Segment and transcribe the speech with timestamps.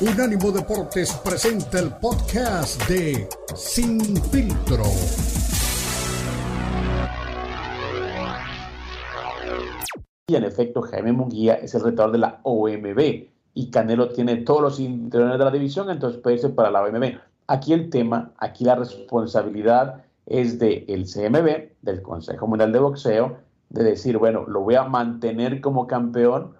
[0.00, 4.84] Unánimo Deportes presenta el podcast de Sin Filtro.
[10.28, 14.60] Y en efecto, Jaime Munguía es el retador de la OMB y Canelo tiene todos
[14.60, 17.18] los interiores de la división, entonces puede ser para la OMB.
[17.48, 23.38] Aquí el tema, aquí la responsabilidad es del CMB, del Consejo Mundial de Boxeo,
[23.70, 26.54] de decir, bueno, ¿lo voy a mantener como campeón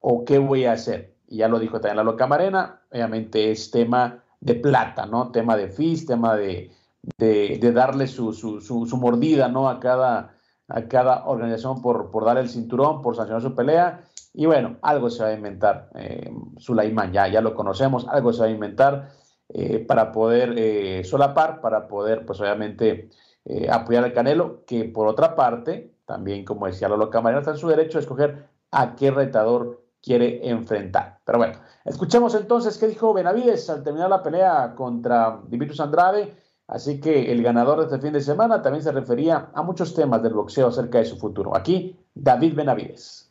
[0.00, 1.11] o qué voy a hacer?
[1.32, 5.30] Y ya lo dijo también la Loca Marena, obviamente es tema de plata, ¿no?
[5.32, 6.70] Tema de FIS, tema de,
[7.16, 9.70] de, darle su, su, su, mordida, ¿no?
[9.70, 10.34] A cada,
[10.68, 14.02] a cada organización por, por dar el cinturón, por sancionar su pelea.
[14.34, 18.40] Y bueno, algo se va a inventar, eh, Sulaimán, ya, ya lo conocemos, algo se
[18.40, 19.08] va a inventar
[19.48, 23.08] eh, para poder eh, solapar, para poder, pues obviamente,
[23.46, 27.56] eh, apoyar al Canelo, que por otra parte, también como decía Lolo Camarena, está en
[27.56, 31.18] su derecho a escoger a qué retador quiere enfrentar.
[31.24, 36.36] Pero bueno, escuchemos entonces qué dijo Benavides al terminar la pelea contra Dimitrios Andrade.
[36.66, 40.22] Así que el ganador de este fin de semana también se refería a muchos temas
[40.22, 41.56] del boxeo acerca de su futuro.
[41.56, 43.28] Aquí, David Benavides.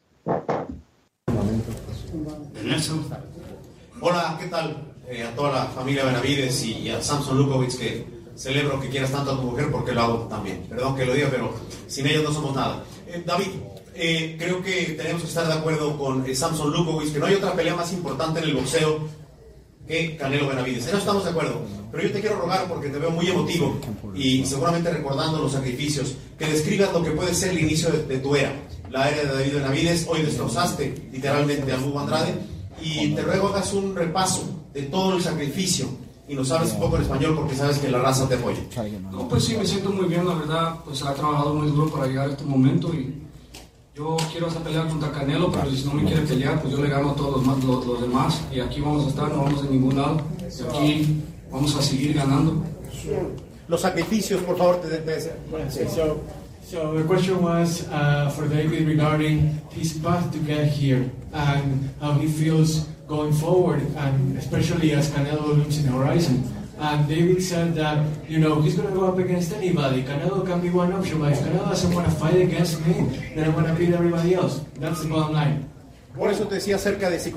[4.00, 4.76] Hola, ¿qué tal?
[5.08, 9.32] Eh, a toda la familia Benavides y, a Samson Lukovic, que celebro que quieras tanto
[9.32, 10.66] a tu mujer porque lo hago también.
[10.70, 11.54] Perdón que lo diga, pero
[11.88, 12.84] sin ellos no somos nada.
[13.08, 13.48] Eh, David,
[14.04, 17.54] eh, creo que tenemos que estar de acuerdo con Samson Lukovic, que no hay otra
[17.54, 19.00] pelea más importante en el boxeo
[19.88, 20.86] que Canelo Benavides.
[20.86, 21.62] En eso estamos de acuerdo.
[21.92, 23.80] Pero yo te quiero rogar, porque te veo muy emotivo
[24.16, 28.36] y seguramente recordando los sacrificios, que describas lo que puede ser el inicio de, tu
[28.36, 28.52] era.
[28.90, 32.34] La era de David Benavides, hoy destrozaste literalmente a Hugo Andrade
[32.82, 35.86] y te ruego hagas un repaso de todo el sacrificio
[36.28, 38.62] y nos hables un poco en español porque sabes que la raza te apoya.
[39.12, 42.08] No, pues sí, me siento muy bien, la verdad, pues ha trabajado muy duro para
[42.08, 43.21] llegar a este momento y
[43.96, 46.90] yo quiero hacer pelear contra Canelo, pero si no me quiere pelear, pues yo le
[46.90, 49.96] gano a todos los, los, demás y aquí vamos a estar, no vamos a ningún
[49.98, 52.64] lado, y aquí vamos a seguir ganando.
[53.68, 55.20] Los sacrificios, por favor, te, te,
[55.90, 56.22] so,
[56.66, 62.14] so the question was uh, for David regarding his path to get here and how
[62.14, 66.61] he feels going forward, and especially as Canelo looks in the horizon.
[66.82, 70.02] And David said that, you know, he's going to go up against anybody.
[70.02, 72.94] Canelo can be one option, but if Canelo doesn't want to fight against me,
[73.36, 74.66] then I'm going to beat everybody else.
[74.80, 75.70] That's the bottom line.
[76.18, 77.30] Por eso te decía acerca de si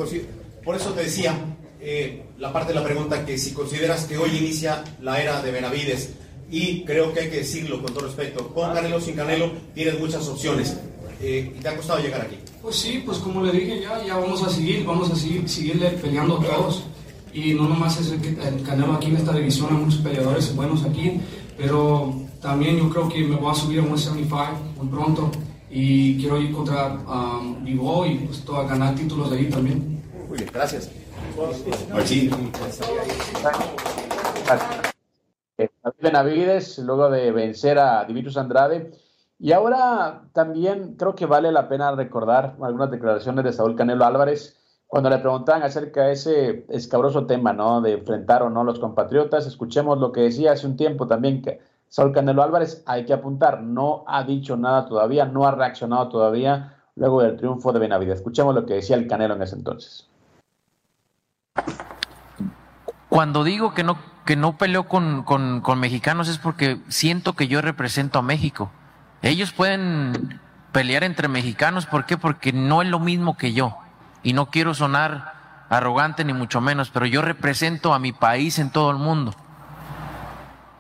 [0.64, 1.34] por eso te decía
[1.78, 5.50] eh, la parte de la pregunta que si consideras que hoy inicia la era de
[5.50, 6.14] Benavides
[6.50, 10.26] y creo que hay que decirlo con todo respeto, con Canelo sin Canelo tienes muchas
[10.26, 10.78] opciones
[11.20, 12.38] eh, y te ha costado llegar aquí.
[12.62, 15.90] Pues sí, pues como le dije ya, ya vamos a seguir, vamos a seguir, seguirle
[15.90, 16.84] peleando todos.
[17.34, 20.84] Y no nomás es el, el Canelo aquí en esta división, hay muchos peleadores buenos
[20.84, 21.20] aquí,
[21.58, 24.46] pero también yo creo que me voy a subir a 175
[24.76, 25.30] muy pronto
[25.68, 30.00] y quiero ir contra um, Vivo y pues todo, a ganar títulos de ahí también.
[30.28, 30.88] Muy bien, gracias.
[36.00, 38.92] Benavides, luego de vencer a Dimitrios Andrade,
[39.40, 44.56] y ahora también creo que vale la pena recordar algunas declaraciones de Saúl Canelo Álvarez
[44.86, 47.80] cuando le preguntaban acerca de ese escabroso tema, ¿no?
[47.80, 49.46] De enfrentar o no los compatriotas.
[49.46, 53.62] Escuchemos lo que decía hace un tiempo también que Saúl Canelo Álvarez, hay que apuntar,
[53.62, 58.16] no ha dicho nada todavía, no ha reaccionado todavía luego del triunfo de Benavides.
[58.16, 60.08] Escuchemos lo que decía el Canelo en ese entonces.
[63.08, 67.60] Cuando digo que no, que no peleo con, con mexicanos es porque siento que yo
[67.60, 68.70] represento a México
[69.24, 70.38] ellos pueden
[70.72, 72.18] pelear entre mexicanos, ¿por qué?
[72.18, 73.76] Porque no es lo mismo que yo.
[74.24, 75.34] Y no quiero sonar
[75.68, 79.34] arrogante ni mucho menos, pero yo represento a mi país en todo el mundo.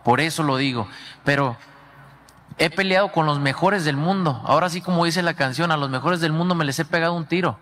[0.02, 0.88] Por eso lo digo.
[1.24, 1.56] Pero
[2.58, 4.42] he peleado con los mejores del mundo.
[4.44, 7.14] Ahora sí, como dice la canción, a los mejores del mundo me les he pegado
[7.14, 7.58] un tiro.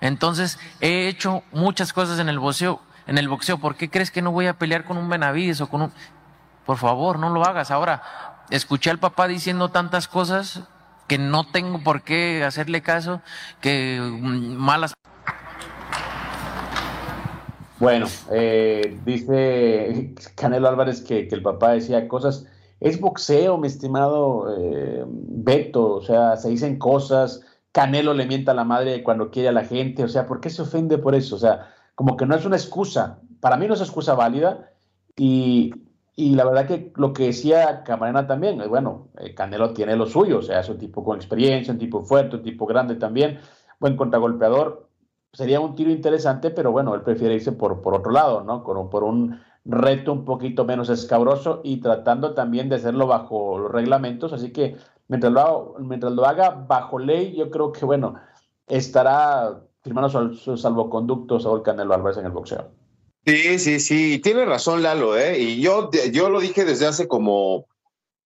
[0.00, 2.80] Entonces, he hecho muchas cosas en el boxeo.
[3.06, 5.68] En el boxeo, ¿por qué crees que no voy a pelear con un Benavides o
[5.68, 5.92] con un...
[6.66, 7.70] Por favor, no lo hagas.
[7.70, 8.02] Ahora,
[8.50, 10.62] escuché al papá diciendo tantas cosas
[11.12, 13.20] que no tengo por qué hacerle caso,
[13.60, 14.94] que mm, malas.
[17.78, 22.46] Bueno, eh, dice Canelo Álvarez que, el papá decía cosas.
[22.80, 27.42] Es boxeo, mi estimado eh, Beto, o sea, se dicen cosas.
[27.72, 30.48] Canelo le mienta a la madre cuando quiere a la gente, o sea, ¿por qué
[30.48, 31.36] se ofende por eso?
[31.36, 33.18] O sea, como que no es una excusa.
[33.38, 34.72] Para mí no es excusa válida
[35.14, 35.74] y,
[36.14, 40.06] y la verdad que lo que decía Camarena también, es bueno, eh, Canelo tiene lo
[40.06, 43.40] suyo, o sea, es un tipo con experiencia, un tipo fuerte, un tipo grande también,
[43.80, 44.88] buen contragolpeador.
[45.32, 48.62] Sería un tiro interesante, pero bueno, él prefiere irse por, por otro lado, ¿no?
[48.62, 54.32] Por, un reto un poquito menos escabroso y tratando también de hacerlo bajo los reglamentos.
[54.34, 54.76] Así que
[55.08, 58.16] mientras lo, mientras lo haga bajo ley, yo creo que, bueno,
[58.66, 62.81] estará firmando su, salvoconducto Saúl Canelo Álvarez en el boxeo.
[63.24, 65.38] Sí, sí, sí, tiene razón Lalo, ¿eh?
[65.38, 67.66] Y yo, yo lo dije desde hace como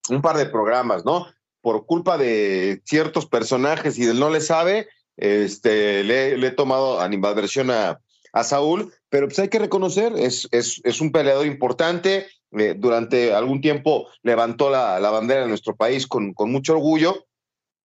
[0.09, 1.27] un par de programas, ¿no?
[1.61, 4.89] Por culpa de ciertos personajes y del no le sabe,
[5.19, 8.01] este, le, he tomado animadversión a,
[8.33, 13.35] a Saúl, pero pues hay que reconocer, es, es, es un peleador importante, eh, durante
[13.35, 17.27] algún tiempo levantó la, la, bandera de nuestro país con, con mucho orgullo,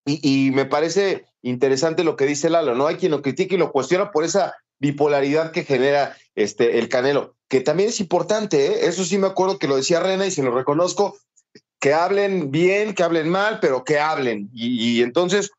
[0.05, 2.87] y, y, me parece interesante lo que dice Lalo, ¿no?
[2.87, 7.35] Hay quien lo critica y lo cuestiona por esa bipolaridad que genera este, el Canelo,
[7.47, 8.87] que también es importante, ¿eh?
[8.87, 11.17] eso sí me acuerdo que lo decía Rena y se lo reconozco,
[11.79, 14.49] que hablen bien, que hablen mal, pero que hablen.
[14.53, 15.51] Y, entonces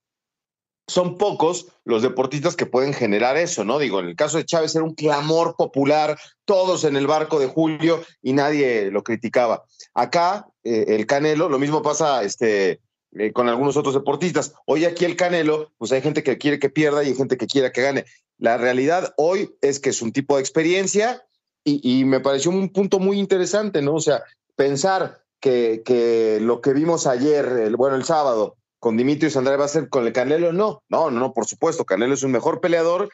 [0.88, 3.78] son pocos los deportistas que pueden generar eso, ¿no?
[3.78, 7.46] Digo, en el caso de Chávez era un clamor popular, todos en el barco de
[7.46, 9.64] Julio y nadie lo criticaba.
[9.94, 12.80] Acá, eh, el Canelo, lo mismo pasa este,
[13.18, 14.54] eh, con algunos otros deportistas.
[14.64, 17.46] Hoy aquí el Canelo, pues hay gente que quiere que pierda y hay gente que
[17.46, 18.04] quiere que gane.
[18.42, 21.22] La realidad hoy es que es un tipo de experiencia
[21.62, 23.94] y, me pareció un punto muy interesante, ¿no?
[23.94, 24.24] O sea,
[24.56, 29.66] pensar que, que lo que vimos ayer, el, bueno, el sábado, con Dimitrios Andrade va
[29.66, 33.10] a ser con el Canelo, no, no, no, por supuesto, Canelo es un mejor peleador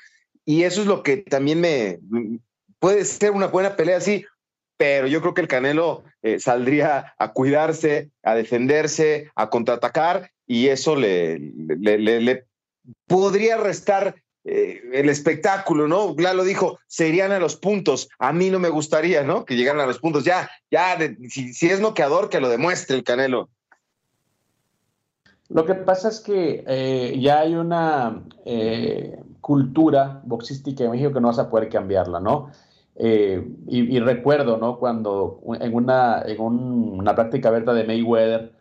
[0.47, 1.99] y eso es lo que también me
[2.79, 4.25] puede ser una buena pelea así,
[4.79, 10.69] pero yo creo que el Canelo eh, saldría a cuidarse, a defenderse, a contraatacar y
[10.69, 12.47] eso le, le, le, le
[13.07, 14.15] podría restar
[14.51, 16.15] eh, el espectáculo, ¿no?
[16.17, 18.09] lo dijo, se irían a los puntos.
[18.19, 19.45] A mí no me gustaría, ¿no?
[19.45, 20.25] Que llegaran a los puntos.
[20.25, 20.97] Ya, ya,
[21.29, 23.51] si, es noqueador, que lo demuestre el Canelo.
[25.51, 31.21] Lo que pasa es que eh, ya hay una eh, cultura boxística en México que
[31.21, 32.51] no vas a poder cambiarla, ¿no?
[33.01, 34.79] Y, recuerdo, ¿no?
[34.79, 38.53] Cuando en una, en un, una práctica abierta de Mayweather,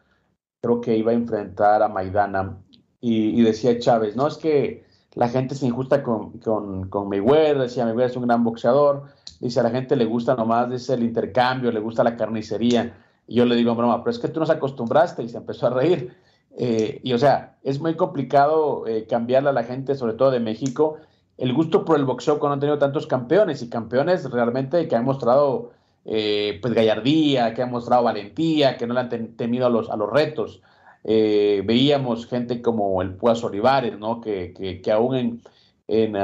[0.61, 2.57] creo que iba a enfrentar a Maidana
[2.99, 4.85] y, decía Chávez, no, es que
[5.17, 9.05] la gente se injusta con, con, con Mayweather, decía Mayweather es un gran boxeador,
[9.39, 12.95] dice a la gente le gusta nomás, dice el intercambio, le gusta la carnicería.
[13.27, 15.69] Y yo le digo, broma, pero es que tú nos acostumbraste y se empezó a
[15.71, 16.15] reír.
[16.55, 20.39] Eh, y o sea, es muy complicado eh, cambiarle a la gente, sobre todo de
[20.39, 20.97] México,
[21.39, 25.03] el gusto por el boxeo cuando han tenido tantos campeones y campeones realmente que han
[25.03, 25.71] mostrado
[26.05, 29.97] eh, pues gallardía, que han mostrado valentía, que no le han temido a los, a
[29.97, 30.61] los retos.
[31.03, 34.21] Eh, veíamos gente como el Puazo Olivares, ¿no?
[34.21, 34.53] que,
[34.83, 35.41] que, aún en,
[35.87, 36.15] en,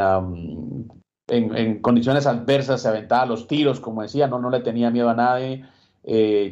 [1.27, 5.15] en, condiciones adversas se aventaba los tiros, como decía, no, no le tenía miedo a
[5.15, 5.65] nadie.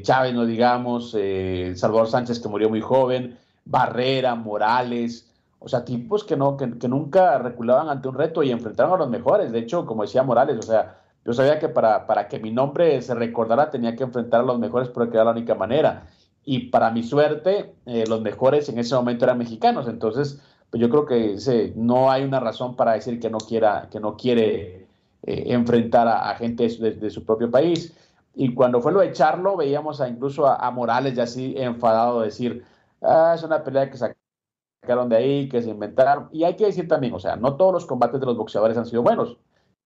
[0.02, 5.30] Chávez, no digamos, Salvador Sánchez que murió muy joven, Barrera, Morales,
[5.60, 8.98] o sea, tipos que, no, que, que, nunca reculaban ante un reto y enfrentaron a
[8.98, 9.52] los mejores.
[9.52, 13.00] De hecho, como decía Morales, o sea, yo sabía que para, para que mi nombre
[13.02, 16.08] se recordara tenía que enfrentar a los mejores porque era la única manera.
[16.44, 19.88] Y para mi suerte, eh, los mejores en ese momento eran mexicanos.
[19.88, 24.00] Entonces, pues yo creo que no hay una razón para decir que no, quiera, que
[24.00, 24.88] no quiere
[25.24, 27.96] eh, enfrentar a, a gente de, de, su propio país.
[28.34, 32.22] Y cuando fue lo de Charlo, veíamos a, incluso a, a Morales ya así enfadado
[32.22, 32.64] decir,
[33.02, 36.30] ah, es una pelea que sacaron de ahí, que se inventaron.
[36.32, 38.86] Y hay que decir también, o sea, no todos los combates de los boxeadores han
[38.86, 39.38] sido buenos,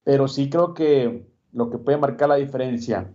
[0.04, 3.12] pero sí creo que lo que puede marcar la diferencia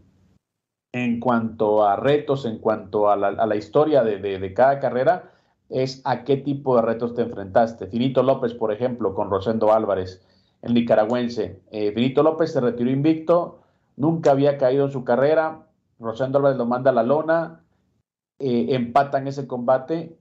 [0.93, 5.31] en cuanto a retos, en cuanto a la, historia de, cada carrera,
[5.69, 7.87] es a qué tipo de retos te enfrentaste.
[7.87, 10.27] Finito López, por ejemplo, con Rosendo Álvarez,
[10.63, 11.61] el nicaragüense.
[11.71, 13.61] Eh, Finito López se retiró invicto,
[13.97, 15.67] nunca había caído en su carrera.
[16.01, 17.61] Rosendo Álvarez lo manda a la lona,
[18.41, 20.17] eh, empatan ese combate.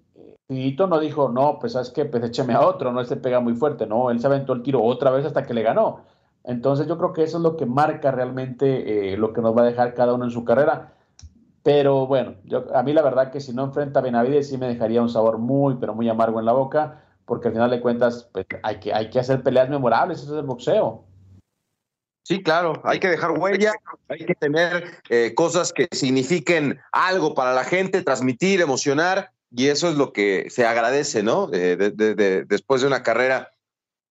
[0.48, 3.54] Finito no dijo, no, pues sabes que, pues écheme a otro, no, este pega muy
[3.54, 6.02] fuerte, no, él se aventó el tiro otra vez hasta que le ganó.
[6.44, 9.62] Entonces yo creo que eso es lo que marca realmente eh, lo que nos va
[9.62, 10.94] a dejar cada uno en su carrera.
[11.64, 14.68] Pero bueno, yo, a mí la verdad que si no enfrenta a Benavides sí me
[14.68, 18.30] dejaría un sabor muy, pero muy amargo en la boca, porque al final de cuentas
[18.32, 21.04] pues, hay, que, hay que hacer peleas memorables, eso es el boxeo.
[22.24, 23.74] Sí, claro, hay que dejar huella,
[24.08, 29.90] hay que tener eh, cosas que signifiquen algo para la gente, transmitir, emocionar, y eso
[29.90, 31.50] es lo que se agradece, ¿no?
[31.52, 33.52] Eh, de, de, de, después de una carrera,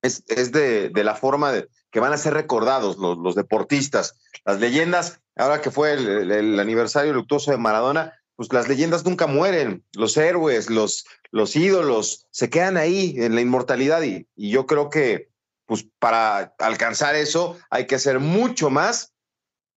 [0.02, 1.52] es, es de, la forma
[1.90, 6.30] que van a ser recordados los, los, deportistas, las leyendas, ahora que fue el, el,
[6.30, 12.26] el, aniversario luctuoso de Maradona, pues las leyendas nunca mueren, los héroes, los, los ídolos,
[12.30, 15.28] se quedan ahí en la inmortalidad, y, y yo creo que
[15.68, 19.12] pues para alcanzar eso hay que hacer mucho más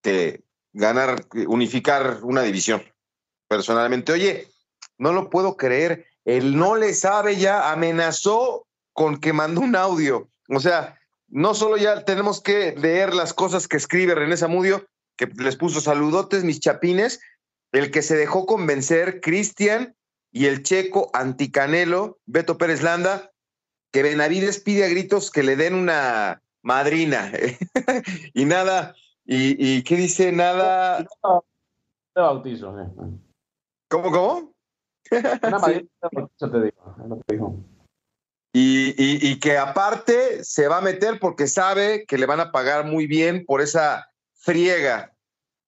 [0.01, 0.41] que
[0.71, 2.81] ganar, unificar una división.
[3.49, 4.47] Personalmente, oye,
[4.97, 10.29] no lo puedo creer, él no le sabe ya, amenazó con que mandó un audio.
[10.47, 10.97] O sea,
[11.31, 14.85] no solo ya tenemos que leer las cosas que escribe René Zamudio,
[15.17, 17.21] que les puso saludotes, mis chapines,
[17.71, 19.95] el que se dejó convencer, Cristian
[20.31, 23.31] y el checo anticanelo, Beto Pérez Landa,
[23.91, 27.31] que Benavides pide a gritos que le den una madrina.
[28.33, 28.93] y nada,
[29.25, 30.31] y, y, ¿qué dice?
[30.31, 30.99] Nada.
[30.99, 32.77] De bautizo.
[32.79, 32.87] eh.
[33.89, 34.53] ¿Cómo, cómo?
[35.43, 37.23] Una madrina bautizo te digo.
[37.27, 37.55] que dijo.
[38.53, 43.07] Y, que aparte se va a meter porque sabe que le van a pagar muy
[43.07, 45.13] bien por esa friega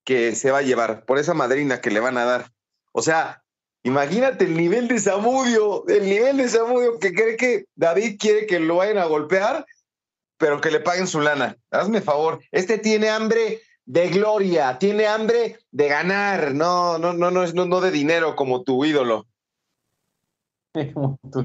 [0.03, 2.51] que se va a llevar, por esa madrina que le van a dar.
[2.91, 3.41] O sea,
[3.83, 8.59] imagínate el nivel de Samudio, el nivel de Samudio que cree que David quiere que
[8.59, 9.65] lo vayan a golpear,
[10.37, 11.57] pero que le paguen su lana.
[11.71, 17.45] Hazme favor, este tiene hambre de gloria, tiene hambre de ganar, no, no, no, no,
[17.45, 19.27] no de dinero como tu ídolo.
[20.94, 21.42] Como tu.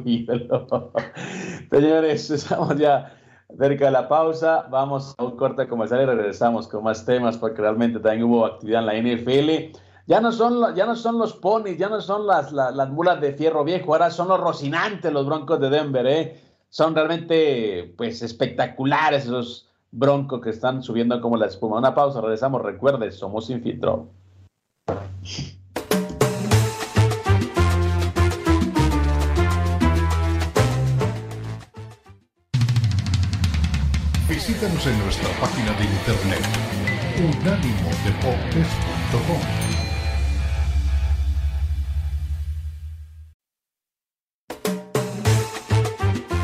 [1.71, 3.15] Señores, estamos ya
[3.59, 4.67] cerca de la pausa.
[4.71, 8.81] Vamos a un corte comercial y regresamos con más temas porque realmente también hubo actividad
[8.81, 9.77] en la NFL.
[10.07, 13.21] Ya no son, ya no son los ponis, ya no son las, las, las mulas
[13.21, 16.41] de fierro viejo, ahora son los rocinantes, los broncos de Denver, ¿eh?
[16.71, 21.79] Son realmente, pues, espectaculares esos broncos que están subiendo como la espuma.
[21.79, 22.63] Una pausa, regresamos.
[22.63, 24.09] Recuerde, somos sin filtro.
[34.39, 36.47] Visítanos en nuestra página de internet
[37.19, 39.41] unánimodeportes.com.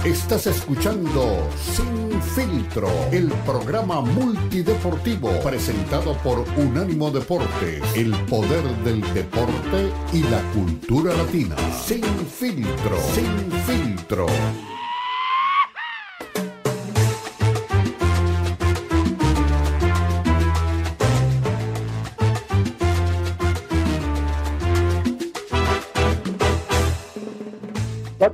[0.04, 9.92] Estás escuchando Sin Filtro, el programa multideportivo presentado por Unánimo Deportes, el poder del deporte
[10.12, 11.54] y la cultura latina.
[11.86, 14.26] Sin Filtro, Sin Filtro.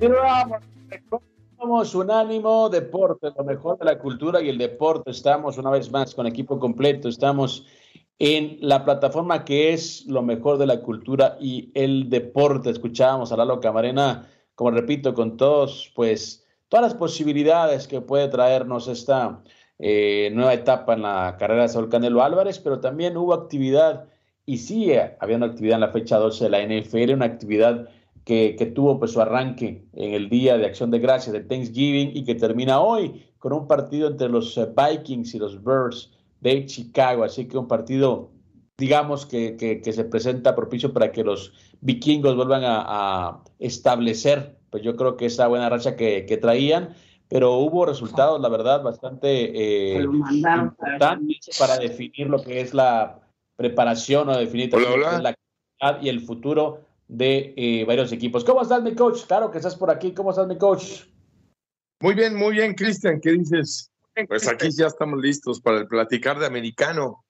[0.00, 0.62] Continuamos.
[1.58, 5.10] Somos Unánimo Deporte, lo mejor de la cultura y el deporte.
[5.10, 7.06] Estamos una vez más con equipo completo.
[7.06, 7.66] Estamos
[8.18, 12.70] en la plataforma que es lo mejor de la cultura y el deporte.
[12.70, 18.88] Escuchábamos a Lalo Camarena, como repito, con todos, pues, todas las posibilidades que puede traernos
[18.88, 19.42] esta
[19.78, 24.06] eh, nueva etapa en la carrera de Saúl Canelo Álvarez, pero también hubo actividad
[24.46, 27.86] y sigue habiendo actividad en la fecha 12 de la NFL, una actividad
[28.24, 32.10] que, que, tuvo pues su arranque en el Día de Acción de Gracias de Thanksgiving
[32.14, 36.66] y que termina hoy con un partido entre los uh, Vikings y los Bears de
[36.66, 37.24] Chicago.
[37.24, 38.30] Así que un partido,
[38.76, 44.58] digamos, que, que, que se presenta propicio para que los vikingos vuelvan a, a, establecer,
[44.70, 46.94] pues yo creo que esa buena racha que, que traían.
[47.28, 53.20] Pero hubo resultados, la verdad, bastante eh, importantes para definir lo que es la
[53.54, 55.20] preparación o definir hola, hola.
[55.20, 55.36] la
[55.78, 58.44] calidad y el futuro de eh, varios equipos.
[58.44, 59.24] ¿Cómo estás, mi coach?
[59.26, 60.14] Claro que estás por aquí.
[60.14, 61.02] ¿Cómo estás, mi coach?
[62.00, 63.20] Muy bien, muy bien, Cristian.
[63.20, 63.90] ¿Qué dices?
[64.28, 67.24] Pues aquí ya estamos listos para el platicar de americano.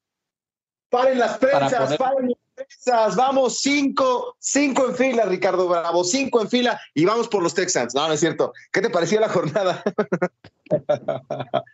[0.91, 1.99] Paren las prensas, poner...
[1.99, 3.17] paren las prensas.
[3.17, 7.95] Vamos, cinco, cinco en fila, Ricardo Bravo, cinco en fila y vamos por los Texans.
[7.95, 8.53] No, no es cierto.
[8.71, 9.83] ¿Qué te pareció la jornada?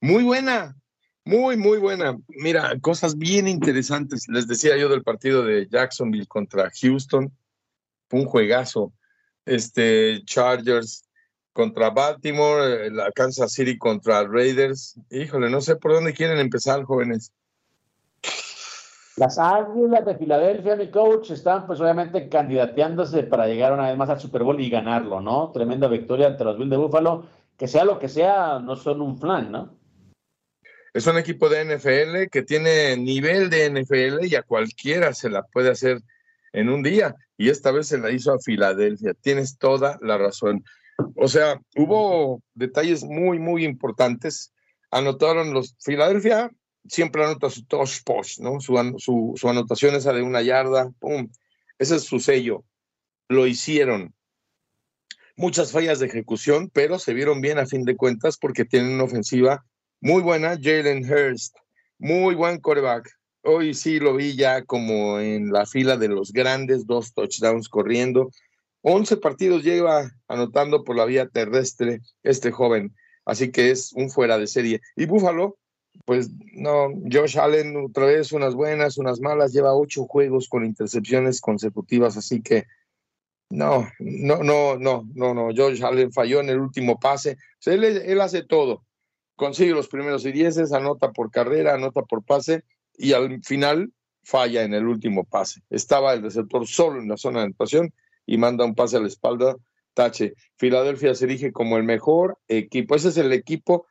[0.00, 0.76] muy buena,
[1.24, 2.18] muy, muy buena.
[2.28, 4.26] Mira, cosas bien interesantes.
[4.28, 7.32] Les decía yo del partido de Jacksonville contra Houston.
[8.08, 8.92] Fue un juegazo.
[9.44, 11.04] Este, Chargers
[11.52, 15.00] contra Baltimore, la Kansas City contra Raiders.
[15.10, 17.32] Híjole, no sé por dónde quieren empezar, jóvenes.
[19.16, 24.10] Las Águilas de Filadelfia, mi coach, están pues obviamente candidateándose para llegar una vez más
[24.10, 25.50] al Super Bowl y ganarlo, ¿no?
[25.52, 27.26] Tremenda victoria ante los Bills de Buffalo.
[27.56, 29.74] Que sea lo que sea, no son un flan, ¿no?
[30.92, 35.42] Es un equipo de NFL que tiene nivel de NFL y a cualquiera se la
[35.42, 36.02] puede hacer
[36.52, 37.14] en un día.
[37.36, 39.14] Y esta vez se la hizo a Filadelfia.
[39.14, 40.64] Tienes toda la razón.
[41.14, 44.52] O sea, hubo detalles muy, muy importantes.
[44.90, 46.50] Anotaron los Filadelfia,
[46.88, 48.60] siempre anota su touch post, ¿no?
[48.60, 51.28] Su, su, anotación esa de una yarda, ¡pum!
[51.78, 52.64] Ese es su sello.
[53.28, 54.14] Lo hicieron.
[55.36, 59.04] Muchas fallas de ejecución, pero se vieron bien a fin de cuentas porque tienen una
[59.04, 59.66] ofensiva
[60.00, 60.56] muy buena.
[60.60, 61.56] Jalen Hurst,
[61.98, 63.10] muy buen coreback.
[63.48, 68.30] Hoy sí lo vi ya como en la fila de los grandes, dos touchdowns corriendo.
[68.82, 74.36] 11 partidos lleva anotando por la vía terrestre este joven, así que es un fuera
[74.36, 74.80] de serie.
[74.96, 75.58] Y Búfalo,
[76.04, 81.40] pues no, Josh Allen otra vez unas buenas, unas malas, lleva ocho juegos con intercepciones
[81.40, 82.64] consecutivas, así que
[83.48, 88.20] no, no, no, no, no, no, Josh Allen falló en el último pase, él, él
[88.20, 88.84] hace todo,
[89.36, 92.64] consigue los primeros y dieces, anota por carrera, anota por pase
[92.98, 95.60] y al final falla en el último pase.
[95.70, 97.92] Estaba el receptor solo en la zona de anotación
[98.26, 99.56] y manda un pase a la espalda,
[99.94, 100.34] tache.
[100.56, 102.96] Filadelfia se erige como el mejor equipo.
[102.96, 103.86] Ese es el equipo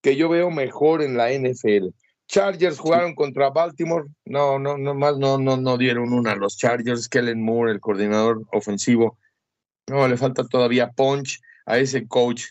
[0.00, 1.88] que yo veo mejor en la NFL.
[2.28, 6.34] Chargers jugaron contra Baltimore, no, no, no más, no, no, no dieron una.
[6.34, 9.18] Los Chargers, Kellen Moore, el coordinador ofensivo,
[9.88, 12.44] no, le falta todavía punch a ese coach.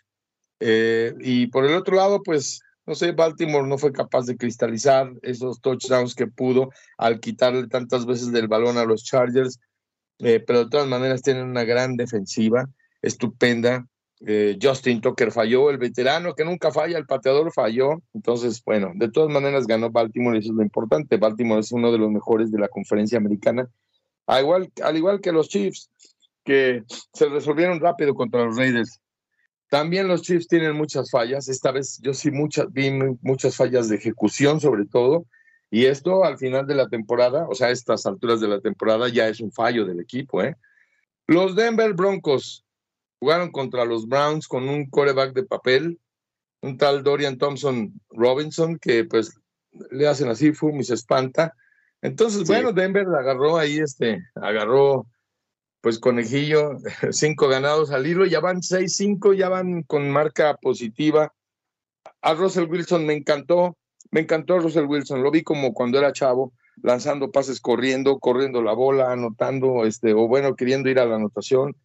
[0.60, 5.12] Eh, y por el otro lado, pues, no sé, Baltimore no fue capaz de cristalizar
[5.22, 9.60] esos touchdowns que pudo al quitarle tantas veces del balón a los Chargers,
[10.20, 12.68] eh, pero de todas maneras tienen una gran defensiva,
[13.02, 13.86] estupenda.
[14.24, 18.02] Eh, Justin Tucker falló, el veterano que nunca falla, el pateador falló.
[18.14, 21.18] Entonces, bueno, de todas maneras ganó Baltimore eso es lo importante.
[21.18, 23.68] Baltimore es uno de los mejores de la conferencia americana,
[24.28, 25.90] al igual, al igual que los Chiefs,
[26.44, 29.00] que se resolvieron rápido contra los Raiders.
[29.72, 31.48] También los Chiefs tienen muchas fallas.
[31.48, 35.26] Esta vez yo sí muchas, vi muchas fallas de ejecución, sobre todo.
[35.70, 39.08] Y esto al final de la temporada, o sea, a estas alturas de la temporada,
[39.08, 40.44] ya es un fallo del equipo.
[40.44, 40.58] ¿eh?
[41.26, 42.66] Los Denver Broncos
[43.22, 46.00] Jugaron contra los Browns con un coreback de papel,
[46.62, 49.40] un tal Dorian Thompson Robinson, que pues
[49.92, 51.54] le hacen así, fum, y se espanta.
[52.02, 55.06] Entonces, bueno, Denver agarró ahí, este, agarró
[55.82, 56.78] pues conejillo,
[57.12, 61.34] cinco ganados al hilo, ya van seis, cinco, ya van con marca positiva.
[62.22, 63.78] A Russell Wilson me encantó,
[64.12, 68.74] me encantó Russell Wilson, lo vi como cuando era chavo, lanzando pases corriendo, corriendo la
[68.74, 71.76] bola, anotando, este, o bueno, queriendo ir a la anotación.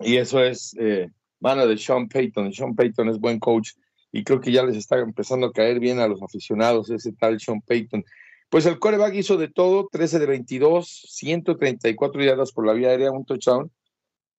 [0.00, 2.52] Y eso es eh, mano de Sean Payton.
[2.52, 3.72] Sean Payton es buen coach
[4.12, 7.40] y creo que ya les está empezando a caer bien a los aficionados ese tal
[7.40, 8.04] Sean Payton.
[8.50, 13.10] Pues el coreback hizo de todo, 13 de 22, 134 yardas por la vía aérea,
[13.10, 13.70] un touchdown,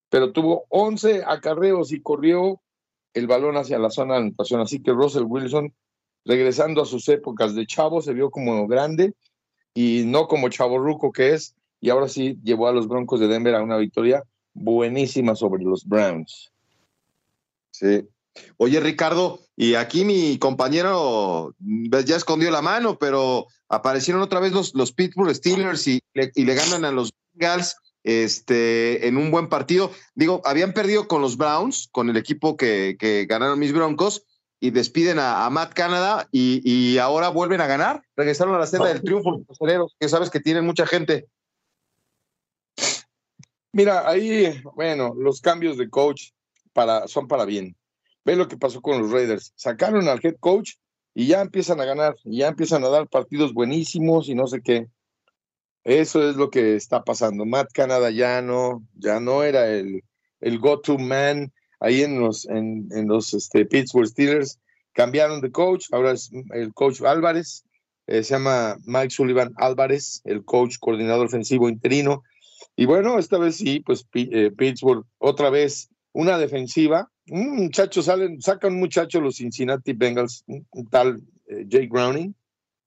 [0.10, 2.60] pero tuvo 11 acarreos y corrió
[3.13, 4.62] el balón hacia la zona de anotación.
[4.62, 5.74] Así que Russell Wilson,
[6.25, 9.13] regresando a sus épocas de chavo, se vio como grande
[9.75, 13.28] y no como chavo ruco que es, y ahora sí llevó a los Broncos de
[13.28, 14.24] Denver a una victoria
[14.54, 16.51] buenísima sobre los Browns.
[17.72, 18.08] Sí.
[18.58, 21.55] Oye, Ricardo, y aquí mi compañero
[21.89, 26.32] pues, ya escondió la mano, pero aparecieron otra vez los, los Pittsburgh Steelers y le,
[26.36, 29.91] y le ganan a los Bengals este, en un buen partido.
[30.15, 34.23] Digo, habían perdido con los Browns, con el equipo que, que ganaron mis Broncos,
[34.60, 38.04] y despiden a, Matt Canada y, y, ahora vuelven a ganar.
[38.15, 41.28] Regresaron a la senda del triunfo los que sabes que tienen mucha gente.
[43.71, 46.32] Mira, ahí, bueno, los cambios de coach
[46.73, 47.75] para, son para bien.
[48.30, 49.54] Ve lo que pasó con los Raiders.
[49.56, 50.74] Sacaron al head coach
[51.15, 54.86] y ya empiezan a ganar, ya empiezan a dar partidos buenísimos y no sé qué.
[55.84, 57.48] Eso es lo que está pasando.
[57.48, 60.04] Matt Canada ya no, ya no era el,
[60.42, 64.60] el go-to man ahí en los, en los este, Pittsburgh Steelers.
[64.94, 67.65] Cambiaron de coach, ahora es el coach Álvarez,
[68.06, 72.22] eh, se llama Mike Sullivan Álvarez, el coach coordinador ofensivo interino.
[72.76, 77.12] Y bueno, esta vez sí, pues eh, Pittsburgh otra vez una defensiva.
[77.28, 82.36] Un muchacho salen, sacan un muchacho los Cincinnati Bengals, un, tal eh, Jake Browning,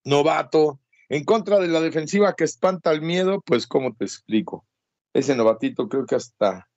[0.04, 4.66] novato, en contra de la defensiva que espanta el miedo, pues cómo te explico.
[5.12, 6.68] Ese novatito creo que hasta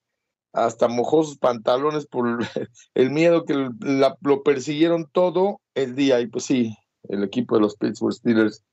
[0.56, 2.40] hasta mojó sus pantalones por
[2.94, 6.22] el miedo que lo persiguieron todo el día.
[6.22, 8.64] Y pues sí, el equipo de los Pittsburgh Steelers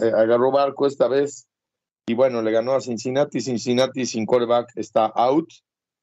[0.00, 1.48] eh, agarró barco esta vez
[2.06, 3.40] y bueno, le ganó a Cincinnati.
[3.40, 5.52] Cincinnati sin quarterback está out.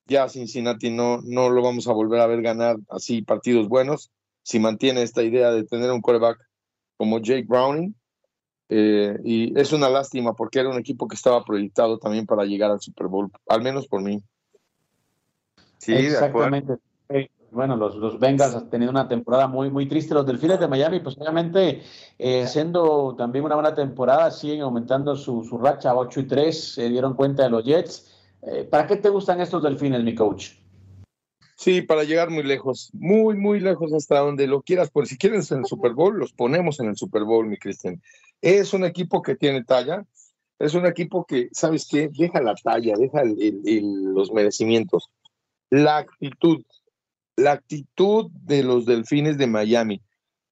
[0.07, 4.11] Ya Cincinnati no, no lo vamos a volver a ver ganar así partidos buenos.
[4.43, 6.39] Si mantiene esta idea de tener un quarterback
[6.97, 7.95] como Jake Browning.
[8.69, 12.71] Eh, y es una lástima porque era un equipo que estaba proyectado también para llegar
[12.71, 14.23] al Super Bowl, al menos por mí.
[15.77, 16.79] Sí, exactamente
[17.55, 20.13] bueno, los, los Bengals han tenido una temporada muy, muy triste.
[20.13, 21.81] Los Delfines de Miami, pues obviamente,
[22.19, 26.89] eh, siendo también una buena temporada, siguen aumentando su, su racha 8 y 3, se
[26.89, 28.11] dieron cuenta de los Jets.
[28.47, 30.51] Eh, ¿Para qué te gustan estos Delfines, mi coach?
[31.57, 34.91] Sí, para llegar muy lejos, muy, muy lejos hasta donde lo quieras.
[34.91, 38.01] Por si quieres en el Super Bowl, los ponemos en el Super Bowl, mi Cristian.
[38.41, 40.05] Es un equipo que tiene talla,
[40.59, 42.09] es un equipo que, ¿sabes qué?
[42.09, 45.09] Deja la talla, deja los merecimientos.
[45.69, 46.63] La actitud,
[47.37, 50.01] la actitud de los delfines de Miami.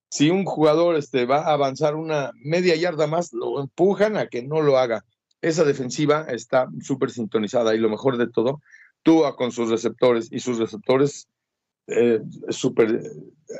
[0.10, 4.42] Si un jugador este, va a avanzar una media yarda más, lo empujan a que
[4.42, 5.04] no lo haga.
[5.44, 8.62] Esa defensiva está súper sintonizada y lo mejor de todo,
[9.04, 11.28] Túa con sus receptores y sus receptores
[11.88, 13.04] eh, súper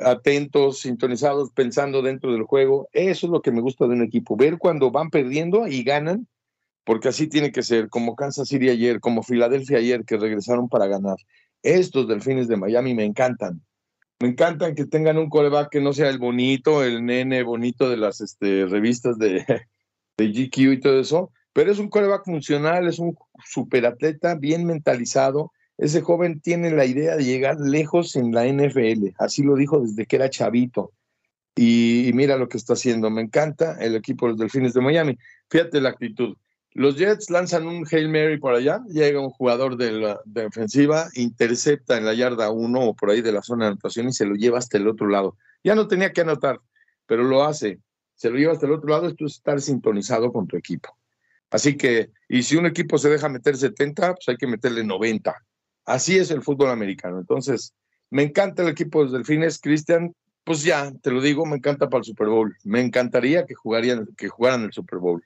[0.00, 2.88] atentos, sintonizados, pensando dentro del juego.
[2.94, 6.26] Eso es lo que me gusta de un equipo, ver cuando van perdiendo y ganan,
[6.84, 10.86] porque así tiene que ser, como Kansas City ayer, como Filadelfia ayer, que regresaron para
[10.86, 11.16] ganar.
[11.62, 13.60] Estos delfines de Miami me encantan.
[14.20, 17.98] Me encantan que tengan un coreback que no sea el bonito, el nene bonito de
[17.98, 19.44] las este, revistas de,
[20.16, 25.52] de GQ y todo eso, pero es un coreback funcional, es un superatleta bien mentalizado.
[25.78, 30.04] Ese joven tiene la idea de llegar lejos en la NFL, así lo dijo desde
[30.04, 30.92] que era chavito.
[31.56, 33.08] y, mira lo que está haciendo.
[33.10, 35.16] Me encanta el equipo de los Delfines de Miami.
[35.48, 36.36] Fíjate la actitud.
[36.72, 41.96] Los Jets lanzan un Hail Mary por allá, llega un jugador de la defensiva, intercepta
[41.96, 44.34] en la yarda uno o por ahí de la zona de anotación y se lo
[44.34, 45.36] lleva hasta el otro lado.
[45.62, 46.58] Ya no tenía que anotar,
[47.06, 47.78] pero lo hace.
[48.16, 50.96] Se lo lleva hasta el otro lado, esto es estar sintonizado con tu equipo.
[51.54, 55.32] Así que, y si un equipo se deja meter 70, pues hay que meterle 90.
[55.84, 57.20] Así es el fútbol americano.
[57.20, 57.72] Entonces,
[58.10, 60.12] me encanta el equipo de los Delfines, Cristian.
[60.42, 62.56] Pues ya, te lo digo, me encanta para el Super Bowl.
[62.64, 65.24] Me encantaría que, jugarían, que jugaran el Super Bowl.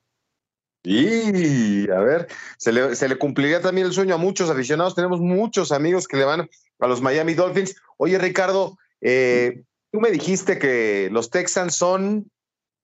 [0.83, 4.95] Y a ver, se le, cumpliría también el sueño a muchos aficionados.
[4.95, 6.47] Tenemos muchos amigos que le van
[6.79, 7.75] a los Miami Dolphins.
[7.97, 12.31] Oye, Ricardo, eh, tú me dijiste que los Texans son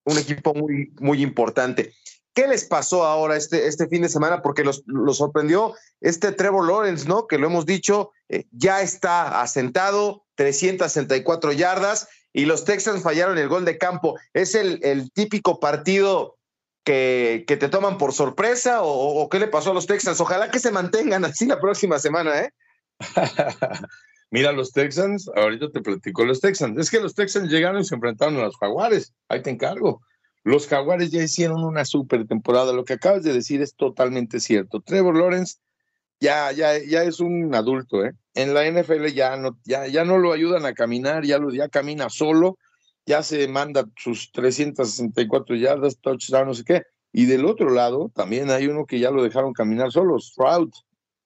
[0.04, 1.92] un equipo muy, muy importante.
[2.34, 4.42] ¿Qué les pasó ahora este, este fin de semana?
[4.42, 7.26] Porque los, sorprendió este Trevor Lawrence, ¿no?
[7.26, 13.48] Que lo hemos dicho, eh, ya está asentado, 364 yardas, y los Texans fallaron el
[13.48, 14.18] gol de campo.
[14.32, 16.36] ¿Es el, el típico partido
[16.84, 20.20] que, te toman por sorpresa o, qué le pasó a los Texans?
[20.20, 22.50] Ojalá que se mantengan así la próxima semana, ¿eh?
[24.30, 26.76] Mira, los Texans, ahorita te platico los Texans.
[26.78, 29.12] Es que los Texans llegaron y se enfrentaron a los Jaguares.
[29.28, 30.02] Ahí te encargo.
[30.44, 32.72] Los Jaguares ya hicieron una super temporada.
[32.72, 34.80] Lo que acabas de decir es totalmente cierto.
[34.80, 35.56] Trevor Lawrence
[36.20, 38.12] ya, ya, ya es un adulto, ¿eh?
[38.34, 41.68] En la NFL ya no, ya, ya no lo ayudan a caminar, ya, lo, ya
[41.68, 42.58] camina solo
[43.06, 46.82] ya se manda sus 364 yardas, touchdown, no sé qué.
[47.12, 50.70] Y del otro lado también hay uno que ya lo dejaron caminar solo, Stroud,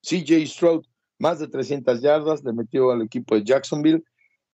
[0.01, 0.85] CJ Stroud,
[1.17, 4.03] más de 300 yardas, le metió al equipo de Jacksonville,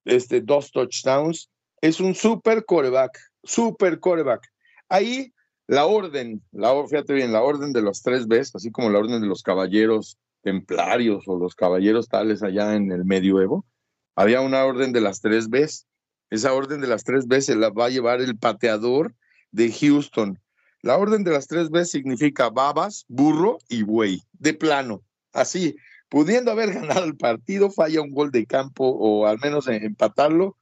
[0.06, 1.50] este, dos touchdowns.
[1.82, 4.42] Es un super coreback, super coreback.
[4.90, 5.34] Ahí
[5.68, 9.22] la orden, la, fíjate bien, la orden de los tres Bs, así como la orden
[9.22, 13.66] de los caballeros templarios o los caballeros tales allá en el medioevo,
[14.16, 15.88] había una orden de las tres Bs
[16.30, 19.16] esa orden de las tres veces la va a llevar el pateador
[19.52, 20.40] de Houston.
[20.82, 25.02] La orden de las tres veces significa babas, burro y buey, de plano.
[25.34, 25.76] Así,
[26.10, 30.58] pudiendo haber ganado el partido, falla un gol de campo o al menos empatarlo,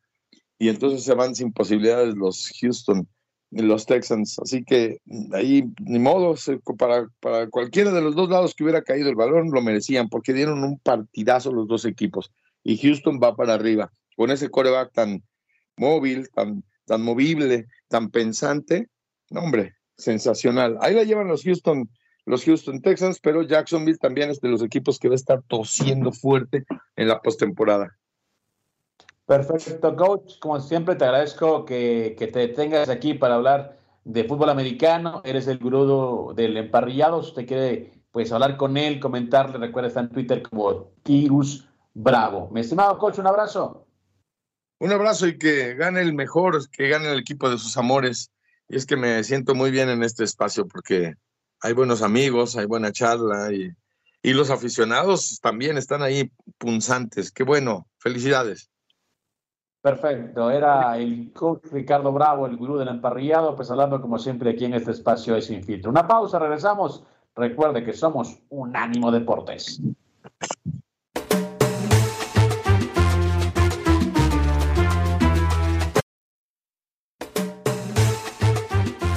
[0.59, 3.07] y entonces se van sin posibilidades los Houston,
[3.61, 4.39] los Texans.
[4.39, 4.97] Así que
[5.33, 6.35] ahí, ni modo,
[6.77, 10.33] para, para cualquiera de los dos lados que hubiera caído el balón, lo merecían, porque
[10.33, 12.31] dieron un partidazo los dos equipos.
[12.63, 15.23] Y Houston va para arriba, con ese coreback tan,
[15.77, 18.89] móvil, tan, tan movible, tan pensante.
[19.31, 20.77] hombre, sensacional.
[20.81, 21.89] Ahí la llevan los Houston,
[22.25, 26.11] los Houston Texans, pero Jacksonville también es de los equipos que va a estar tosiendo
[26.11, 26.63] fuerte
[26.95, 27.97] en la postemporada.
[29.25, 30.39] Perfecto, coach.
[30.39, 35.21] Como siempre, te agradezco que, que, te tengas aquí para hablar de fútbol americano.
[35.23, 37.21] Eres el gurú del emparrillado.
[37.23, 42.49] Si usted quiere pues, hablar con él, comentarle, recuerda, está en Twitter como Tirus Bravo.
[42.51, 43.87] Mi estimado coach, un abrazo.
[44.79, 48.31] Un abrazo y que gane el mejor, que gane el equipo de sus amores.
[48.67, 51.13] Y es que me siento muy bien en este espacio porque
[51.61, 53.71] hay buenos amigos, hay buena charla y,
[54.21, 57.31] y los aficionados también están ahí punzantes.
[57.31, 58.69] Qué bueno, felicidades.
[59.83, 64.63] Perfecto, era el coach Ricardo Bravo, el gurú del emparrillado, pues hablando como siempre aquí
[64.63, 65.91] en este espacio de Sin Filtro.
[65.91, 67.03] Una pausa, regresamos.
[67.35, 69.81] Recuerde que somos Unánimo Deportes.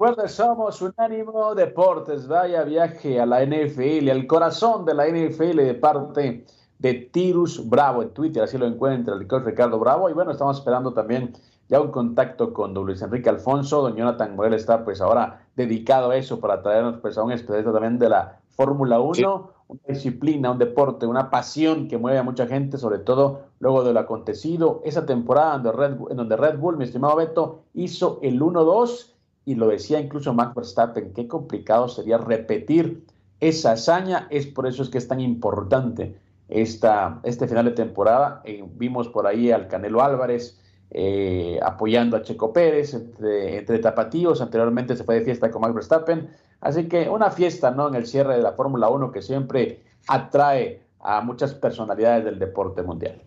[0.00, 2.26] Recuerda, somos Unánimo Deportes.
[2.26, 6.46] Vaya viaje a la NFL, al corazón de la NFL de parte
[6.78, 8.42] de Tirus Bravo en Twitter.
[8.42, 10.08] Así lo encuentra el coach Ricardo Bravo.
[10.08, 11.34] Y bueno, estamos esperando también
[11.68, 13.82] ya un contacto con don Luis Enrique Alfonso.
[13.82, 17.70] Don Jonathan Morel está pues ahora dedicado a eso para traernos pues a un especialista
[17.70, 19.50] también de la Fórmula 1.
[19.68, 23.92] Una disciplina, un deporte, una pasión que mueve a mucha gente, sobre todo luego de
[23.92, 28.40] lo acontecido esa temporada donde Red, en donde Red Bull, mi estimado Beto, hizo el
[28.40, 29.19] 1-2
[29.50, 33.04] y lo decía incluso Max Verstappen, qué complicado sería repetir
[33.40, 36.14] esa hazaña, es por eso es que es tan importante
[36.48, 38.42] esta, este final de temporada.
[38.44, 40.56] Eh, vimos por ahí al Canelo Álvarez
[40.92, 45.74] eh, apoyando a Checo Pérez entre, entre, tapatíos, anteriormente se fue de fiesta con Max
[45.74, 47.88] Verstappen, así que una fiesta ¿no?
[47.88, 52.82] en el cierre de la Fórmula 1 que siempre atrae a muchas personalidades del deporte
[52.82, 53.20] mundial.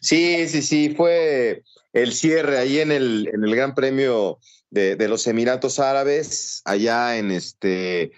[0.00, 1.62] Sí, sí, sí, fue
[1.94, 4.38] el cierre ahí en el, en el Gran Premio
[4.70, 8.12] de, de los Emiratos Árabes, allá en este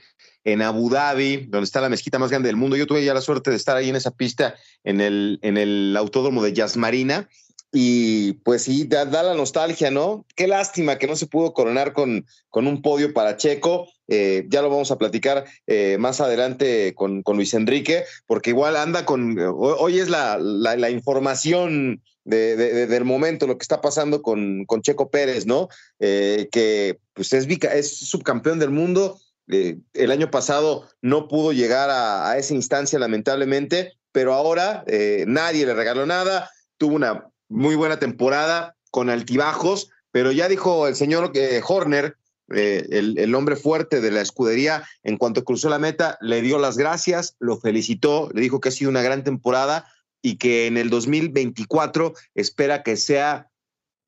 [0.45, 2.77] en Abu Dhabi, donde está la mezquita más grande del mundo.
[2.77, 5.95] Yo tuve ya la suerte de estar ahí en esa pista, en el, en el
[5.97, 7.29] autódromo de Yasmarina.
[7.73, 10.27] Y pues sí, da, da, la nostalgia, ¿no?
[10.35, 13.87] Qué lástima que no se pudo coronar con, con un podio para Checo.
[14.09, 18.75] Eh, ya lo vamos a platicar eh, más adelante con, con, Luis Enrique, porque igual
[18.75, 24.23] anda con, hoy es la, la información de, de, del momento, lo que está pasando
[24.23, 25.69] con, con Checo Pérez, ¿no?
[25.99, 32.31] Eh, que pues es, subcampeón del mundo, eh, el año pasado no pudo llegar a,
[32.31, 36.51] a esa instancia, lamentablemente, pero ahora eh, nadie le regaló nada.
[36.79, 42.17] Tuvo una muy buena temporada con altibajos, pero ya dijo el señor eh, Horner,
[42.49, 46.77] el, el, hombre fuerte de la escudería, en cuanto cruzó la meta, le dio las
[46.77, 49.87] gracias, lo felicitó, le dijo que ha sido una gran temporada
[50.23, 53.49] y que en el 2024 espera que sea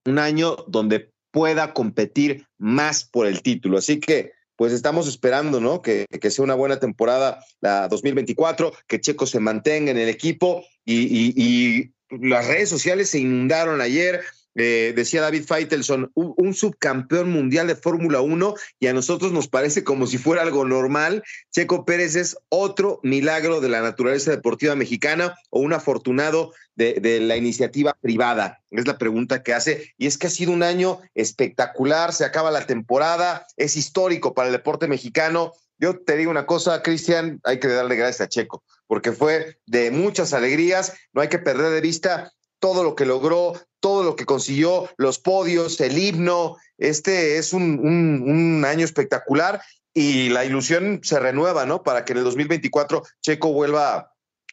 [0.05, 3.79] un año donde pueda competir más por el título.
[3.79, 5.83] Así que pues estamos esperando, ¿no?
[5.83, 10.65] Que, que, sea una buena temporada la 2024, que Checo se mantenga en el equipo
[10.85, 14.21] y, y, y las redes sociales se inundaron ayer.
[14.55, 19.49] Eh, decía David Feitelson, un, un subcampeón mundial de Fórmula 1 y a nosotros nos
[19.49, 21.23] parece como si fuera algo normal.
[21.51, 27.21] Checo Pérez es otro milagro de la naturaleza deportiva mexicana o un afortunado de, de,
[27.21, 28.61] la iniciativa privada?
[28.71, 29.95] Es la pregunta que hace.
[29.99, 34.49] Y es que ha sido un año espectacular, se acaba la temporada, es histórico para
[34.49, 35.53] el deporte mexicano.
[35.79, 39.91] Yo te digo una cosa, Cristian, hay que darle gracias a Checo, porque fue de
[39.91, 44.25] muchas alegrías, no hay que perder de vista todo lo que logró, todo lo que
[44.25, 46.57] consiguió, los podios, el himno.
[46.79, 49.61] Este es un, un, año espectacular
[49.93, 51.83] y la ilusión se renueva, ¿no?
[51.83, 54.13] Para que en el 2024 Checo vuelva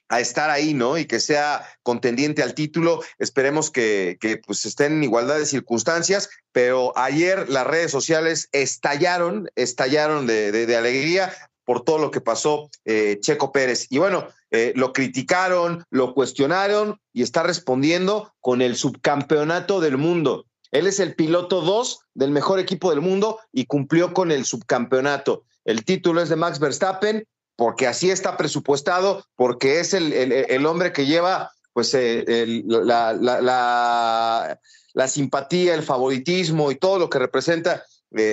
[0.10, 0.98] a estar ahí, ¿no?
[0.98, 3.04] Y que sea contendiente al título.
[3.20, 9.52] Esperemos que, que pues estén en igualdad de circunstancias, pero ayer las redes sociales estallaron,
[9.56, 11.32] estallaron de, de alegría
[11.70, 13.86] por todo lo que pasó eh, Checo Pérez.
[13.92, 20.48] Y bueno, eh, lo criticaron, lo cuestionaron y está respondiendo con el subcampeonato del mundo.
[20.72, 25.44] Él es el piloto 2 del mejor equipo del mundo y cumplió con el subcampeonato.
[25.64, 30.92] El título es de Max Verstappen porque así está presupuestado, porque es el, el, hombre
[30.92, 34.60] que lleva pues eh, la, la,
[34.94, 37.84] la, simpatía, el favoritismo y todo lo que representa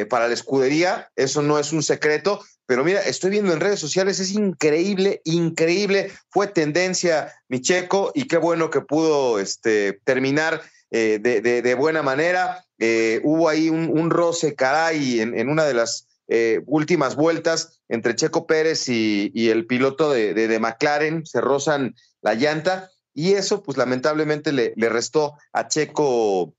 [0.08, 1.10] para la escudería.
[1.16, 6.10] Eso no es un secreto, pero mira, estoy viendo en redes sociales, es increíble, increíble.
[6.28, 12.64] Fue tendencia Micheco y qué bueno que pudo este, terminar eh, de, de, buena manera.
[12.78, 17.80] Eh, hubo ahí un, un roce caray en, en, una de las eh, últimas vueltas
[17.88, 23.34] entre Checo Pérez y, y el piloto de, de, McLaren, se rozan la llanta y
[23.34, 26.54] eso pues lamentablemente le, le restó a Checo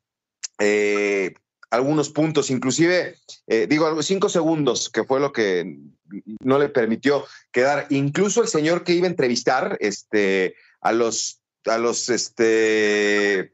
[1.69, 5.77] algunos puntos, inclusive, eh, digo, cinco segundos, que fue lo que
[6.39, 7.88] no le permitió quedar.
[7.89, 13.53] Incluso el señor que iba a entrevistar este, a los, a los, este,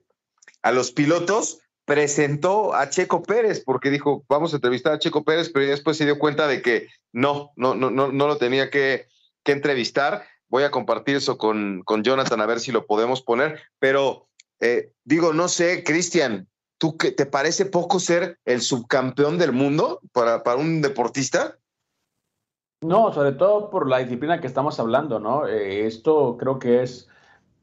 [0.62, 5.50] a los pilotos, presentó a Checo Pérez, porque dijo, vamos a entrevistar a Checo Pérez,
[5.50, 9.08] pero después se dio cuenta de que no, no, no, no, no lo tenía que,
[9.44, 10.26] que entrevistar.
[10.48, 14.92] Voy a compartir eso con, con Jonathan a ver si lo podemos poner, pero eh,
[15.04, 16.48] digo, no sé, Cristian,
[16.84, 21.58] ¿tú qué, te parece poco ser el subcampeón del mundo para, para un deportista?
[22.82, 25.48] No, sobre todo por la disciplina que estamos hablando, ¿no?
[25.48, 27.08] Eh, esto creo que es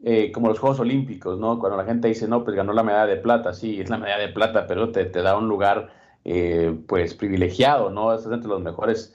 [0.03, 1.59] eh, como los Juegos Olímpicos, ¿no?
[1.59, 4.27] Cuando la gente dice, no, pues ganó la medalla de plata, sí, es la medalla
[4.27, 5.91] de plata, pero te, te da un lugar,
[6.25, 8.15] eh, pues, privilegiado, ¿no?
[8.15, 9.15] Estás entre los mejores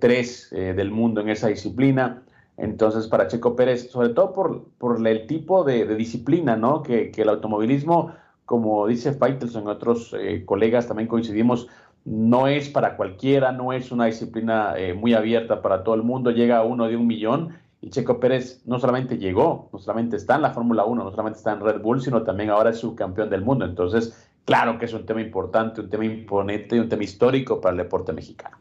[0.00, 2.22] tres del mundo en esa disciplina.
[2.56, 6.82] Entonces, para Checo Pérez, sobre todo por, por el tipo de, disciplina, ¿no?
[6.82, 8.14] Que, el automovilismo,
[8.46, 11.68] como dice Faitelson, otros eh, colegas también coincidimos,
[12.04, 16.58] no es para cualquiera, no es una disciplina muy abierta para todo el mundo, llega
[16.58, 20.42] a uno de un millón y Checo Pérez no solamente llegó, no solamente está en
[20.42, 23.42] la Fórmula 1, no solamente está en Red Bull, sino también ahora es subcampeón del
[23.42, 23.64] mundo.
[23.64, 27.78] Entonces, claro que es un tema importante, un tema imponente, un tema histórico para el
[27.78, 28.58] deporte mexicano.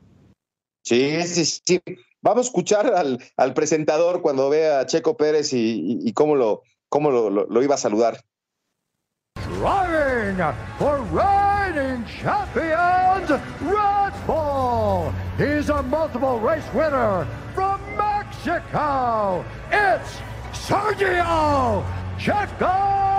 [0.84, 1.82] Sí, sí, sí.
[2.22, 6.62] Vamos a escuchar al, presentador cuando vea a Checo Pérez y, y, y cómo, lo,
[6.90, 8.24] cómo lo, iba a saludar.
[9.44, 13.30] Driving for reigning champions,
[13.62, 15.14] Red Bull.
[15.38, 19.46] He's a multiple race winner from Mexico.
[19.72, 20.18] It's
[20.52, 21.86] Sergio
[22.18, 23.15] Checo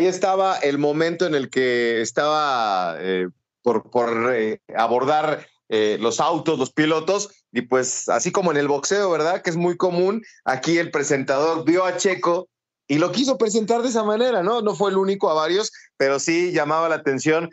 [0.00, 3.28] Ahí estaba el momento en el que estaba eh,
[3.60, 8.66] por, por eh, abordar eh, los autos, los pilotos, y pues así como en el
[8.66, 9.42] boxeo, ¿verdad?
[9.42, 12.48] Que es muy común, aquí el presentador vio a Checo
[12.88, 14.62] y lo quiso presentar de esa manera, ¿no?
[14.62, 17.50] No fue el único a varios, pero sí llamaba la atención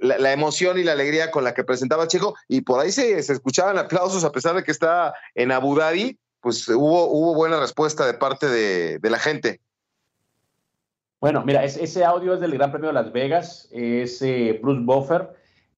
[0.00, 3.76] la, emoción y la alegría con la que presentaba Checo, y por ahí se, escuchaban
[3.76, 8.14] aplausos a pesar de que está en Abu Dhabi, pues hubo, hubo buena respuesta de
[8.14, 9.60] parte de la gente.
[11.24, 14.82] Bueno, mira, es, ese audio es del Gran Premio de Las Vegas, es eh, Bruce
[14.84, 15.30] Buffer,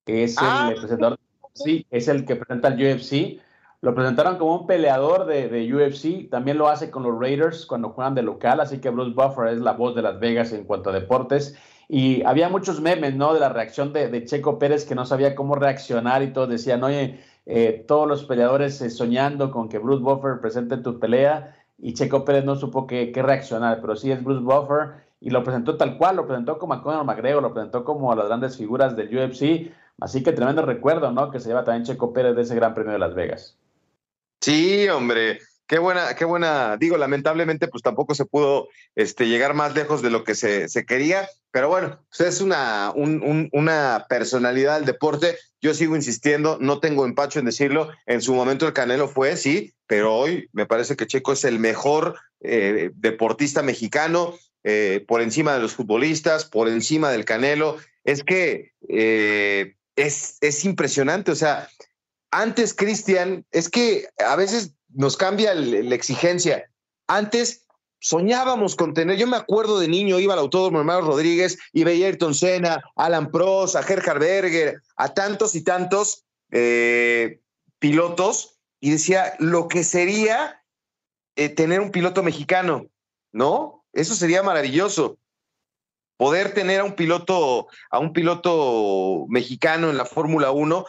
[0.05, 0.71] que es ah.
[0.73, 1.21] el presentador
[1.53, 3.41] Sí, es el que presenta el UFC.
[3.81, 6.29] Lo presentaron como un peleador de, de, UFC.
[6.29, 8.59] También lo hace con los Raiders cuando juegan de local.
[8.59, 11.57] Así que Bruce Buffer es la voz de Las Vegas en cuanto a deportes.
[11.89, 13.33] Y había muchos memes, ¿no?
[13.33, 16.83] De la reacción de, de Checo Pérez que no sabía cómo reaccionar y todos decían,
[16.83, 21.57] oye, eh, todos los peleadores eh, soñando con que Bruce Buffer presente tu pelea.
[21.79, 25.43] Y Checo Pérez no supo qué, qué reaccionar, pero sí es Bruce Buffer y lo
[25.43, 28.57] presentó tal cual, lo presentó como a Conor McGregor, lo presentó como a las grandes
[28.57, 31.31] figuras del UFC Así que tremendo recuerdo, ¿no?
[31.31, 33.57] Que se lleva también Checo Pérez de ese Gran Premio de Las Vegas.
[34.41, 35.41] Sí, hombre.
[35.67, 36.77] Qué buena, qué buena.
[36.77, 40.85] Digo, lamentablemente, pues tampoco se pudo este, llegar más lejos de lo que se, se
[40.85, 45.37] quería, pero bueno, pues es una, un, un, una personalidad del deporte.
[45.61, 47.89] Yo sigo insistiendo, no tengo empacho en decirlo.
[48.05, 51.59] En su momento el Canelo fue, sí, pero hoy me parece que Checo es el
[51.59, 54.35] mejor eh, deportista mexicano,
[54.69, 57.77] eh, por encima de los futbolistas, por encima del Canelo.
[58.03, 61.31] Es que eh, es, es impresionante.
[61.31, 61.69] O sea,
[62.33, 66.69] antes, Cristian, es que a veces nos cambia la exigencia.
[67.07, 67.65] Antes
[68.01, 72.07] soñábamos con tener, yo me acuerdo de niño, iba al autódromo hermano Rodríguez y veía
[72.07, 77.41] a Ayrton Senna, Alan Prost, a Gerhard Berger, a tantos y tantos eh,
[77.79, 80.61] pilotos, y decía lo que sería
[81.55, 82.89] tener un piloto mexicano,
[83.31, 83.86] ¿no?
[83.97, 85.19] Eso sería maravilloso
[86.17, 90.85] poder tener a un piloto, a un piloto mexicano en la Fórmula 1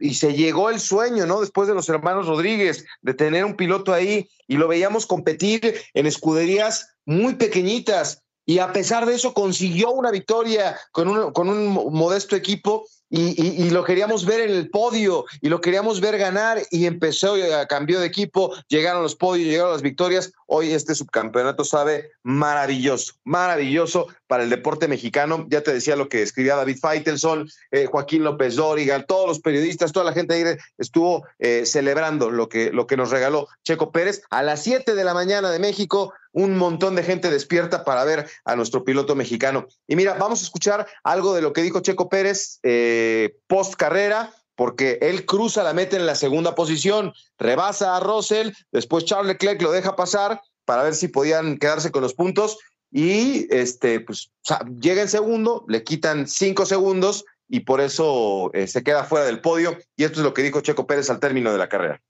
[0.00, 1.40] y, se llegó el sueño, ¿no?
[1.40, 6.06] Después de los hermanos Rodríguez, de tener un piloto ahí y lo veíamos competir en
[6.06, 11.68] escuderías muy pequeñitas y a pesar de eso consiguió una victoria con un, con un
[11.72, 16.86] modesto equipo y, lo queríamos ver en el podio y lo queríamos ver ganar y
[16.86, 20.32] empezó, a cambió de equipo, llegaron los podios, llegaron las victorias.
[20.54, 25.46] Hoy este subcampeonato sabe maravilloso, maravilloso para el deporte mexicano.
[25.48, 29.92] Ya te decía lo que escribía David Feitelson, eh, Joaquín López Dóriga, todos los periodistas,
[29.92, 34.24] toda la gente ahí estuvo eh, celebrando lo que, lo que nos regaló Checo Pérez
[34.28, 38.28] a las 7 de la mañana de México un montón de gente despierta para ver
[38.44, 39.68] a nuestro piloto mexicano.
[39.86, 44.34] Y mira, vamos a escuchar algo de lo que dijo Checo Pérez eh, post carrera,
[44.62, 49.60] porque él cruza la meta en la segunda posición, rebasa a Russell, después Charles Leclerc
[49.60, 54.44] lo deja pasar para ver si podían quedarse con los puntos y este, pues, o
[54.44, 59.26] sea, llega en segundo, le quitan cinco segundos y por eso eh, se queda fuera
[59.26, 59.76] del podio.
[59.96, 62.00] Y esto es lo que dijo Checo Pérez al término de la carrera.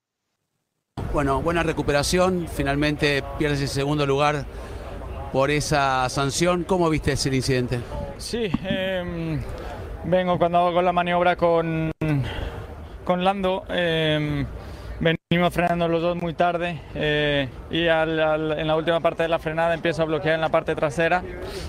[1.14, 4.44] Bueno, buena recuperación, finalmente pierdes el segundo lugar
[5.32, 6.64] por esa sanción.
[6.64, 7.80] ¿Cómo viste ese incidente?
[8.18, 9.40] Sí, eh,
[10.04, 11.92] vengo cuando hago la maniobra con,
[13.04, 13.64] con Lando.
[13.68, 14.44] Eh,
[15.00, 19.28] venimos frenando los dos muy tarde eh, y al, al, en la última parte de
[19.28, 21.22] la frenada empiezo a bloquear en la parte trasera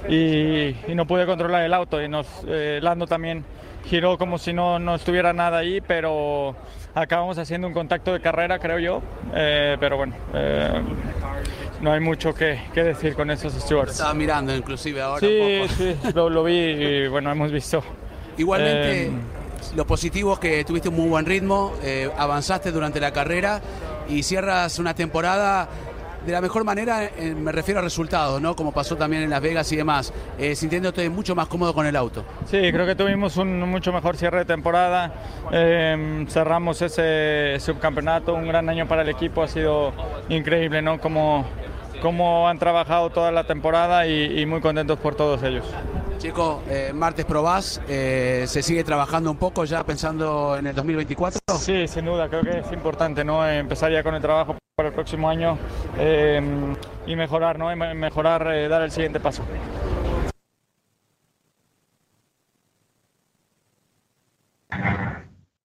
[0.08, 3.44] y, y no pude controlar el auto y nos, eh, Lando también
[3.86, 6.56] giró como si no, no estuviera nada ahí, pero
[6.94, 9.02] acabamos haciendo un contacto de carrera, creo yo.
[9.34, 10.82] Eh, pero bueno, eh,
[11.82, 13.94] no hay mucho que, que, decir con esos stewards.
[13.94, 15.20] Estaba mirando inclusive ahora.
[15.20, 17.84] Sí, sí, lo, lo, vi y bueno, hemos visto.
[18.38, 19.12] Igualmente, eh,
[19.76, 23.62] lo positivo es que tuviste un muy buen ritmo, eh, avanzaste durante la carrera
[24.10, 25.70] y cierras una temporada
[26.26, 28.56] de la mejor manera, eh, me refiero a resultados, ¿no?
[28.56, 31.96] Como pasó también en Las Vegas y demás, eh, sintiéndote mucho más cómodo con el
[31.96, 32.24] auto.
[32.46, 35.14] Sí, creo que tuvimos un mucho mejor cierre de temporada,
[35.52, 39.92] eh, cerramos ese subcampeonato, un gran año para el equipo, ha sido
[40.30, 41.00] increíble, ¿no?
[41.00, 41.46] Como,
[42.02, 45.66] como han trabajado toda la temporada y, y muy contentos por todos ellos.
[46.24, 51.42] Chico, eh, martes probás, eh, ¿se sigue trabajando un poco ya pensando en el 2024?
[51.58, 53.46] Sí, sin duda, creo que es importante ¿no?
[53.46, 55.58] empezar ya con el trabajo para el próximo año
[55.98, 56.42] eh,
[57.06, 57.76] y mejorar, ¿no?
[57.76, 59.44] mejorar, eh, dar el siguiente paso.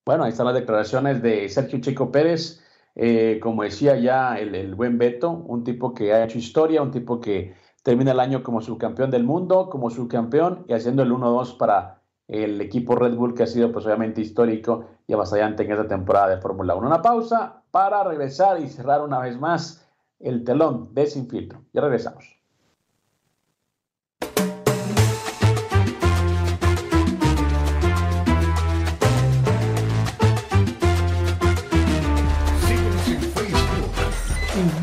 [0.04, 2.64] Bueno, ahí están las declaraciones de Sergio Chico Pérez.
[3.00, 6.90] Eh, como decía ya el, el, buen Beto, un tipo que ha hecho historia, un
[6.90, 7.54] tipo que
[7.88, 12.60] termina el año como subcampeón del mundo, como subcampeón y haciendo el 1-2 para el
[12.60, 16.36] equipo Red Bull que ha sido pues obviamente histórico y avasallante en esta temporada de
[16.36, 16.86] Fórmula 1.
[16.86, 19.88] Una pausa para regresar y cerrar una vez más
[20.20, 21.62] el telón de Sin Filtro.
[21.72, 22.36] Ya regresamos.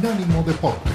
[0.02, 0.95] Unánimo Deporte.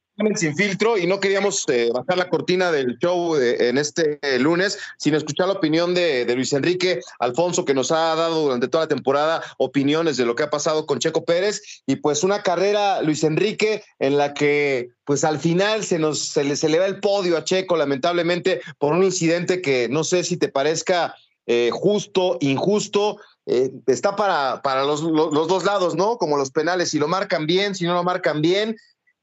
[0.35, 4.77] sin filtro y no queríamos eh, bajar la cortina del show en este eh, lunes
[4.97, 8.87] sin escuchar la opinión de, Luis Enrique Alfonso que nos ha dado durante toda la
[8.87, 13.23] temporada opiniones de lo que ha pasado con Checo Pérez y pues una carrera Luis
[13.23, 16.99] Enrique en la que pues al final se nos se le, se le va el
[16.99, 21.15] podio a Checo lamentablemente por un incidente que no sé si te parezca
[21.47, 23.17] eh, justo, injusto,
[23.47, 26.17] eh, está para, para los, los dos lados, ¿no?
[26.17, 28.77] Como los penales, si lo marcan bien, si no lo marcan bien,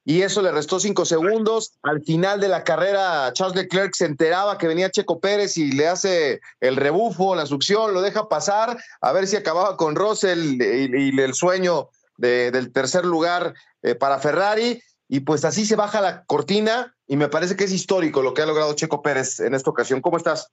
[0.09, 1.79] y eso le restó cinco segundos.
[1.83, 5.87] Al final de la carrera, Charles Leclerc se enteraba que venía Checo Pérez y le
[5.87, 11.21] hace el rebufo, la succión, lo deja pasar, a ver si acababa con Russell y,
[11.21, 13.53] el sueño de, del tercer lugar
[13.83, 14.81] eh, para Ferrari.
[15.09, 18.41] Y pues así se baja la cortina y me parece que es histórico lo que
[18.41, 20.01] ha logrado Checo Pérez en esta ocasión.
[20.01, 20.51] ¿Cómo estás?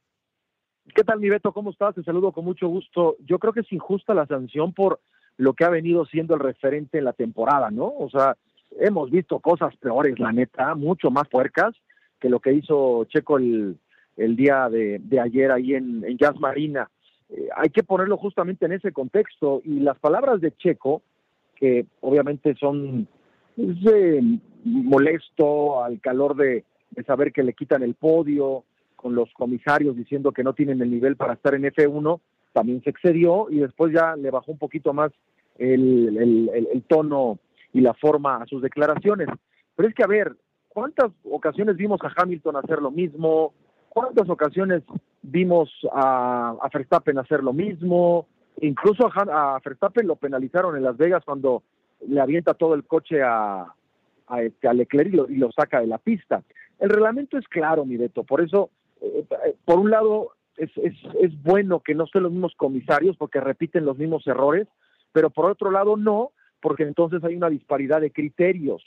[0.93, 1.53] ¿Qué tal, mi Beto?
[1.53, 1.95] ¿Cómo estás?
[1.95, 3.15] Te saludo con mucho gusto.
[3.19, 4.99] Yo creo que es injusta la sanción por
[5.37, 7.85] lo que ha venido siendo el referente en la temporada, ¿no?
[7.85, 8.35] O sea,
[8.79, 11.75] hemos visto cosas peores, la neta, mucho más puercas
[12.19, 13.77] que lo que hizo Checo el,
[14.17, 16.89] el día de, ayer ahí en, en Jazz Marina.
[17.29, 21.01] Eh, hay que ponerlo justamente en ese contexto y las palabras de Checo,
[21.55, 23.07] que obviamente son
[23.55, 24.23] pues,
[24.63, 28.63] molesto al calor de, de saber que le quitan el podio,
[28.95, 32.19] con los comisarios diciendo que no tienen el nivel para estar en F1,
[32.53, 35.11] también se excedió y después ya le bajó un poquito más
[35.57, 37.39] el tono
[37.75, 39.27] y la forma a sus declaraciones.
[39.75, 40.33] Pero es que, a ver,
[40.69, 43.53] ¿cuántas ocasiones vimos a Hamilton hacer lo mismo?
[43.89, 44.81] ¿Cuántas ocasiones
[45.21, 48.27] vimos a, a Verstappen hacer lo mismo?
[48.61, 51.63] Incluso a, Verstappen lo penalizaron en Las Vegas cuando
[52.07, 53.65] le avienta todo el coche a,
[54.27, 56.43] a, este, Leclerc y lo, y lo saca de la pista.
[56.79, 58.69] El reglamento es claro, mi Beto, por eso
[59.01, 59.25] eh,
[59.65, 63.83] por un lado, es, es, es bueno que no sean los mismos comisarios porque repiten
[63.83, 64.69] los mismos errores,
[65.11, 66.31] pero por otro lado no,
[66.65, 68.83] porque entonces hay una disparidad de criterios.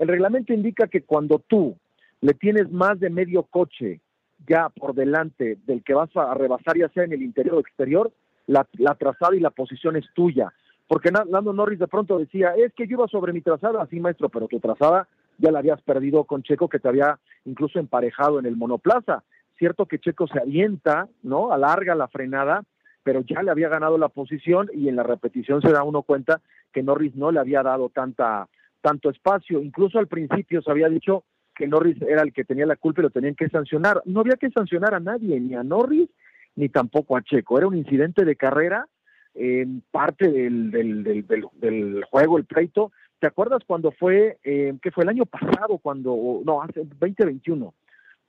[0.00, 1.76] El reglamento indica que cuando tú
[2.20, 4.00] le tienes más de medio coche
[4.48, 8.10] ya por delante del que vas a rebasar, ya sea en el interior o exterior,
[8.48, 10.52] la, la trazada y la posición es tuya.
[10.88, 14.28] Porque Lando Norris de pronto decía, es que yo iba sobre mi trazada, sí maestro,
[14.28, 15.06] pero tu trazada
[15.38, 19.22] ya la habías perdido con Checo que te había incluso emparejado en el monoplaza
[19.56, 21.52] cierto que Checo se avienta, ¿no?
[21.52, 22.64] Alarga la frenada,
[23.02, 26.40] pero ya le había ganado la posición y en la repetición se da uno cuenta
[26.72, 28.48] que Norris no le había dado tanta
[28.80, 32.76] tanto espacio, incluso al principio se había dicho que Norris era el que tenía la
[32.76, 34.00] culpa y lo tenían que sancionar.
[34.06, 36.08] No había que sancionar a nadie, ni a Norris
[36.56, 37.58] ni tampoco a Checo.
[37.58, 38.86] Era un incidente de carrera,
[39.34, 42.92] eh, parte del, del, del juego, el pleito.
[43.18, 47.74] ¿Te acuerdas cuando fue, eh, que fue el año pasado, cuando, no, hace 2021,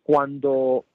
[0.03, 0.85] cuando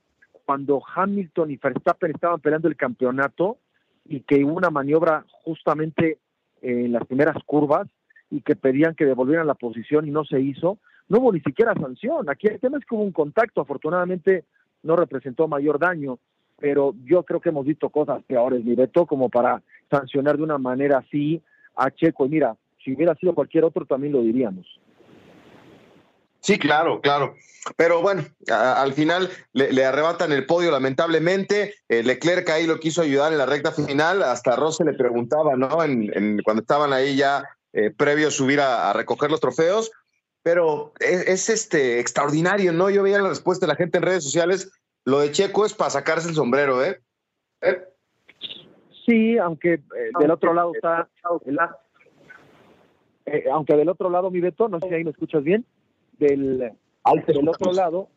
[0.46, 3.58] cuando Hamilton y Verstappen estaban peleando el campeonato
[4.04, 6.18] y que hubo una maniobra justamente
[6.62, 7.88] en las primeras curvas
[8.30, 10.78] y que pedían que devolvieran la posición y no se hizo,
[11.08, 12.28] no hubo ni siquiera sanción.
[12.28, 14.44] Aquí el tema es que hubo un contacto, afortunadamente
[14.82, 16.18] no representó mayor daño,
[16.58, 18.76] pero yo creo que hemos visto cosas peores, mi
[19.06, 21.42] como para sancionar de una manera así
[21.76, 22.26] a Checo.
[22.26, 24.66] Y mira, si hubiera sido cualquier otro también lo diríamos.
[26.46, 27.34] Sí, claro, claro.
[27.76, 31.74] Pero bueno, al final le, arrebatan el podio lamentablemente.
[31.88, 34.22] Eh, Leclerc ahí lo quiso ayudar en la recta final.
[34.22, 35.82] Hasta Rose le preguntaba, ¿no?
[35.82, 37.42] En, en, cuando estaban ahí ya
[37.72, 39.90] eh, previo a subir a, recoger los trofeos.
[40.44, 42.90] Pero es, es, este extraordinario, ¿no?
[42.90, 44.70] Yo veía la respuesta de la gente en redes sociales.
[45.04, 47.00] Lo de Checo es para sacarse el sombrero, ¿eh?
[47.62, 47.82] ¿Eh?
[49.04, 49.80] Sí, aunque eh,
[50.20, 51.08] del otro lado está.
[53.50, 55.66] Aunque del otro lado, mi Beto, no sé si ahí me escuchas bien
[56.18, 58.08] del, del otro lado,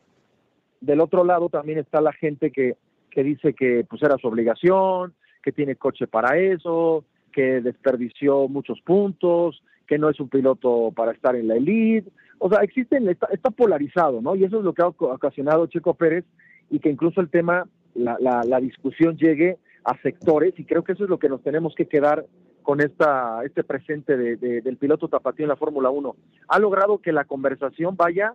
[0.82, 2.76] del otro lado también está la gente que,
[3.12, 8.82] que dice que pues era su obligación, que tiene coche para eso, que desperdició muchos
[8.82, 12.10] puntos, que no es un piloto para estar en la elite.
[12.38, 14.36] O sea, existen, está, está polarizado, ¿no?
[14.36, 16.26] Y eso es lo que ha ocasionado Checo Pérez
[16.70, 20.94] y que incluso el tema, la, la, la discusión llegue a sectores y creo que
[20.94, 22.26] eso es lo que nos tenemos que quedar
[22.64, 26.16] con esta, este presente de, de, del piloto tapatío en la Fórmula 1.
[26.48, 28.34] Ha logrado que la conversación vaya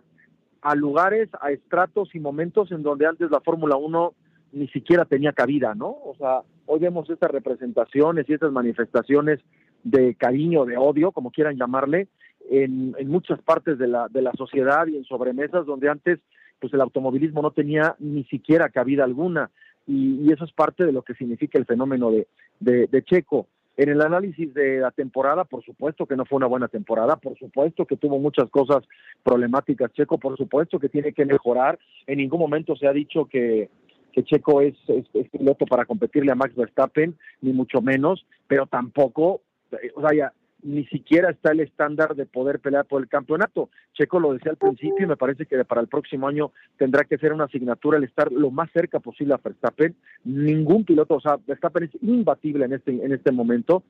[0.61, 4.13] a lugares, a estratos y momentos en donde antes la Fórmula 1
[4.53, 5.89] ni siquiera tenía cabida, ¿no?
[5.89, 9.39] O sea, hoy vemos estas representaciones y estas manifestaciones
[9.83, 12.07] de cariño, de odio, como quieran llamarle,
[12.49, 16.19] en, en muchas partes de la, de la sociedad y en sobremesas donde antes
[16.59, 19.51] pues el automovilismo no tenía ni siquiera cabida alguna
[19.87, 22.27] y, y eso es parte de lo que significa el fenómeno de,
[22.59, 23.47] de, de Checo.
[23.77, 27.37] En el análisis de la temporada, por supuesto que no fue una buena temporada, por
[27.37, 28.83] supuesto que tuvo muchas cosas
[29.21, 31.77] problemáticas Checo, por supuesto que tiene que mejorar.
[32.07, 33.69] En ningún momento se ha dicho que,
[34.13, 39.41] que Checo es, es, piloto para competirle a Max Verstappen, ni mucho menos, pero tampoco,
[39.73, 40.33] eh, o sea, ya,
[40.65, 43.69] ni siquiera está el estándar de poder pelear por el campeonato.
[43.93, 47.19] Checo lo decía al principio y me parece que para el próximo año tendrá que
[47.19, 49.95] ser una asignatura el estar lo más cerca posible a Verstappen.
[50.23, 53.83] Ningún piloto, o sea, Verstappen es imbatible en este en este momento,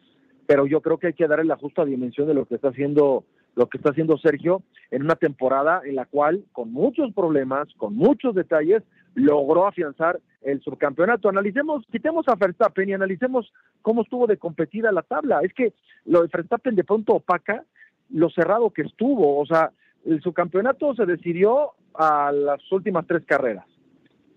[0.45, 3.23] pero yo creo que hay que darle la justa dimensión de lo que está haciendo
[3.55, 4.61] lo que está haciendo Sergio
[4.91, 8.83] en una temporada en la cual con muchos problemas, con muchos detalles,
[9.15, 11.29] logró afianzar el subcampeonato.
[11.29, 13.51] Analicemos, quitemos a Verstappen y analicemos
[13.81, 15.39] cómo estuvo de competida la tabla.
[15.41, 15.73] Es que
[16.05, 17.63] lo de Verstappen de pronto opaca
[18.09, 19.39] lo cerrado que estuvo.
[19.39, 19.71] O sea,
[20.05, 23.65] el subcampeonato se decidió a las últimas tres carreras.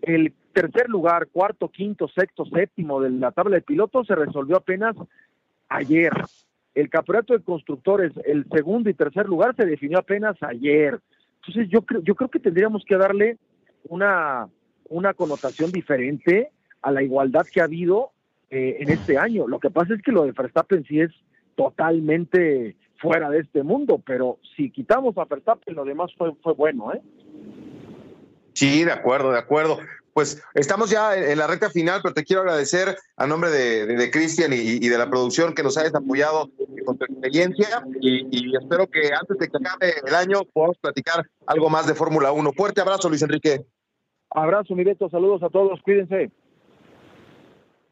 [0.00, 4.96] El tercer lugar, cuarto, quinto, sexto, séptimo de la tabla de pilotos se resolvió apenas
[5.68, 6.12] ayer.
[6.74, 10.98] El campeonato de constructores, el segundo y tercer lugar se definió apenas ayer.
[11.40, 13.38] Entonces yo creo, yo creo que tendríamos que darle
[13.88, 14.48] una,
[14.88, 16.50] una connotación diferente
[16.82, 18.12] a la igualdad que ha habido
[18.50, 19.46] eh, en este año.
[19.46, 21.10] Lo que pasa es que lo de Verstappen sí es
[21.54, 26.92] totalmente fuera de este mundo, pero si quitamos a Verstappen, lo demás fue, fue bueno,
[26.92, 27.00] ¿eh?
[28.54, 29.78] Sí, de acuerdo, de acuerdo.
[30.12, 33.94] Pues estamos ya en la recta final, pero te quiero agradecer a nombre de, de,
[33.94, 36.50] de Cristian y, de la producción que nos hayas apoyado
[36.84, 41.24] con tu experiencia y, y, espero que antes de que acabe el año podamos platicar
[41.46, 42.52] algo más de Fórmula 1.
[42.56, 43.64] Fuerte abrazo, Luis Enrique.
[44.30, 46.30] Abrazo, mi Beto, saludos a todos, cuídense.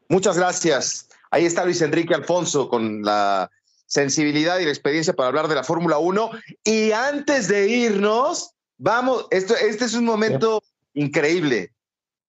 [0.09, 1.09] Muchas gracias.
[1.31, 3.49] Ahí está Luis Enrique Alfonso con la
[3.85, 6.29] sensibilidad y la experiencia para hablar de la Fórmula 1.
[6.63, 10.61] Y antes de irnos, vamos, esto, este es un momento
[10.93, 11.71] increíble.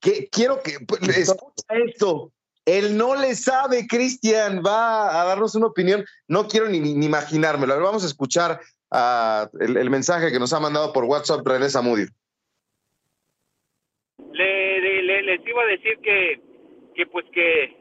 [0.01, 0.79] Quiero que
[1.17, 2.33] escucha esto.
[2.65, 6.05] Él no le sabe, Cristian, va a darnos una opinión.
[6.27, 7.81] No quiero ni, imaginármelo.
[7.81, 12.09] Vamos a escuchar uh, el, mensaje que nos ha mandado por WhatsApp René Zamudio.
[15.29, 16.41] Les iba a decir que,
[16.95, 17.77] que pues que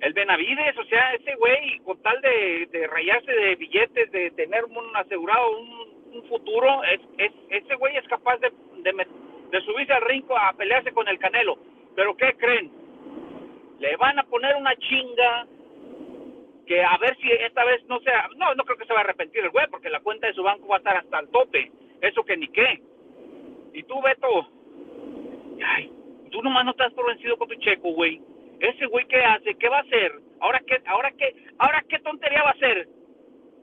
[0.00, 4.96] el Benavides, o sea, ese güey, con tal de, rayarse de billetes, de tener un
[4.96, 8.50] asegurado un, un futuro, es, es, ese güey es capaz de,
[8.82, 9.06] de,
[9.50, 11.56] de subirse al rinco a pelearse con el Canelo.
[11.94, 12.72] Pero ¿qué creen?
[13.78, 15.46] Le van a poner una chinga
[16.66, 19.02] que a ver si esta vez no sea, no, no creo que se va a
[19.02, 21.70] arrepentir el güey, porque la cuenta de su banco va a estar hasta el tope,
[22.00, 22.80] eso que ni qué.
[23.72, 24.48] Y tú, Beto,
[25.64, 25.92] ay,
[26.30, 28.20] tú nomás no estás por vencido con tu checo, güey.
[28.60, 29.54] Ese güey, ¿qué hace?
[29.54, 30.12] ¿Qué va a hacer?
[30.40, 32.88] ¿Ahora qué, ahora qué, ahora qué tontería va a hacer?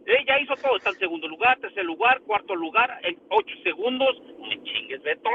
[0.05, 4.22] Él ya hizo todo, está en segundo lugar, tercer lugar, cuarto lugar, en ocho segundos.
[4.39, 5.30] Me chingues, Beto.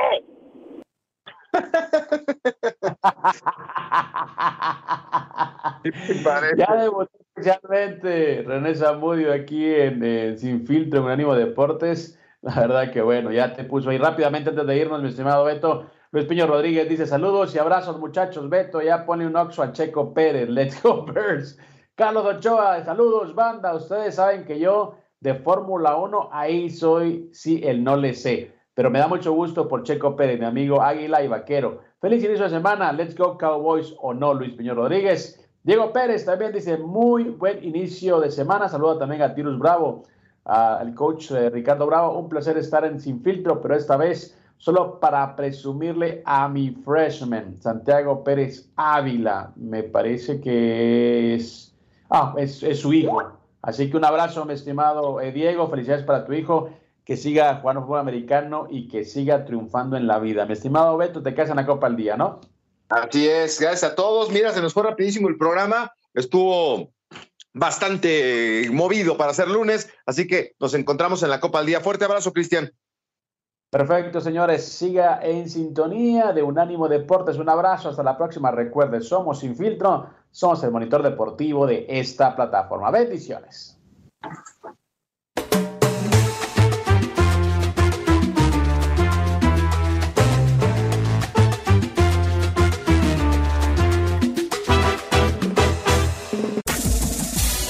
[6.57, 12.19] ya debutó especialmente René Zamudio aquí en, en Sin Filtro en Ánimo Deportes.
[12.41, 15.91] La verdad que bueno, ya te puso ahí rápidamente antes de irnos, mi estimado Beto.
[16.15, 18.51] Luis Piño Rodríguez dice saludos y abrazos muchachos.
[18.51, 20.47] Beto ya pone un oxo a Checo Pérez.
[20.51, 21.59] Let's go Birds.
[21.95, 23.75] Carlos Ochoa, saludos banda.
[23.75, 28.53] Ustedes saben que yo de Fórmula 1 ahí soy, sí, el no le sé.
[28.75, 31.81] Pero me da mucho gusto por Checo Pérez, mi amigo Águila y Vaquero.
[31.99, 32.93] Feliz inicio de semana.
[32.93, 35.43] Let's go Cowboys o no, Luis Piño Rodríguez.
[35.63, 38.69] Diego Pérez también dice muy buen inicio de semana.
[38.69, 40.03] Saluda también a Tirus Bravo,
[40.45, 42.19] al coach eh, Ricardo Bravo.
[42.19, 47.61] Un placer estar en Sin Filtro, pero esta vez solo para presumirle a mi freshman,
[47.61, 49.53] Santiago Pérez Ávila.
[49.57, 51.75] Me parece que es,
[52.09, 53.21] ah, es, su hijo.
[53.61, 55.69] Así que un abrazo, mi estimado eh, Diego.
[55.69, 56.71] Felicidades para tu hijo.
[57.05, 60.47] Que siga jugando fútbol americano y que siga triunfando en la vida.
[60.47, 62.39] Mi estimado Beto, te quedas en la Copa al Día, ¿no?
[62.89, 64.31] Así es, gracias a todos.
[64.31, 65.91] Mira, se nos fue rapidísimo el programa.
[66.15, 66.93] Estuvo
[67.53, 71.81] bastante movido para ser lunes, así que nos encontramos en la Copa al Día.
[71.81, 72.71] Fuerte abrazo, Cristian.
[73.73, 74.69] Perfecto, señores.
[74.69, 77.39] Siga en sintonía de Unánimo Deportes.
[77.39, 77.89] Un abrazo.
[77.89, 78.51] Hasta la próxima.
[78.51, 80.11] Recuerde, somos Sin Filtro.
[80.31, 82.91] Somos el monitor deportivo de esta plataforma.
[82.91, 83.79] Bendiciones.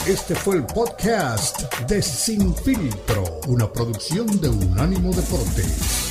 [0.08, 6.01] Este fue el podcast de Sin Filtro, una producción de Unánimo Deportes.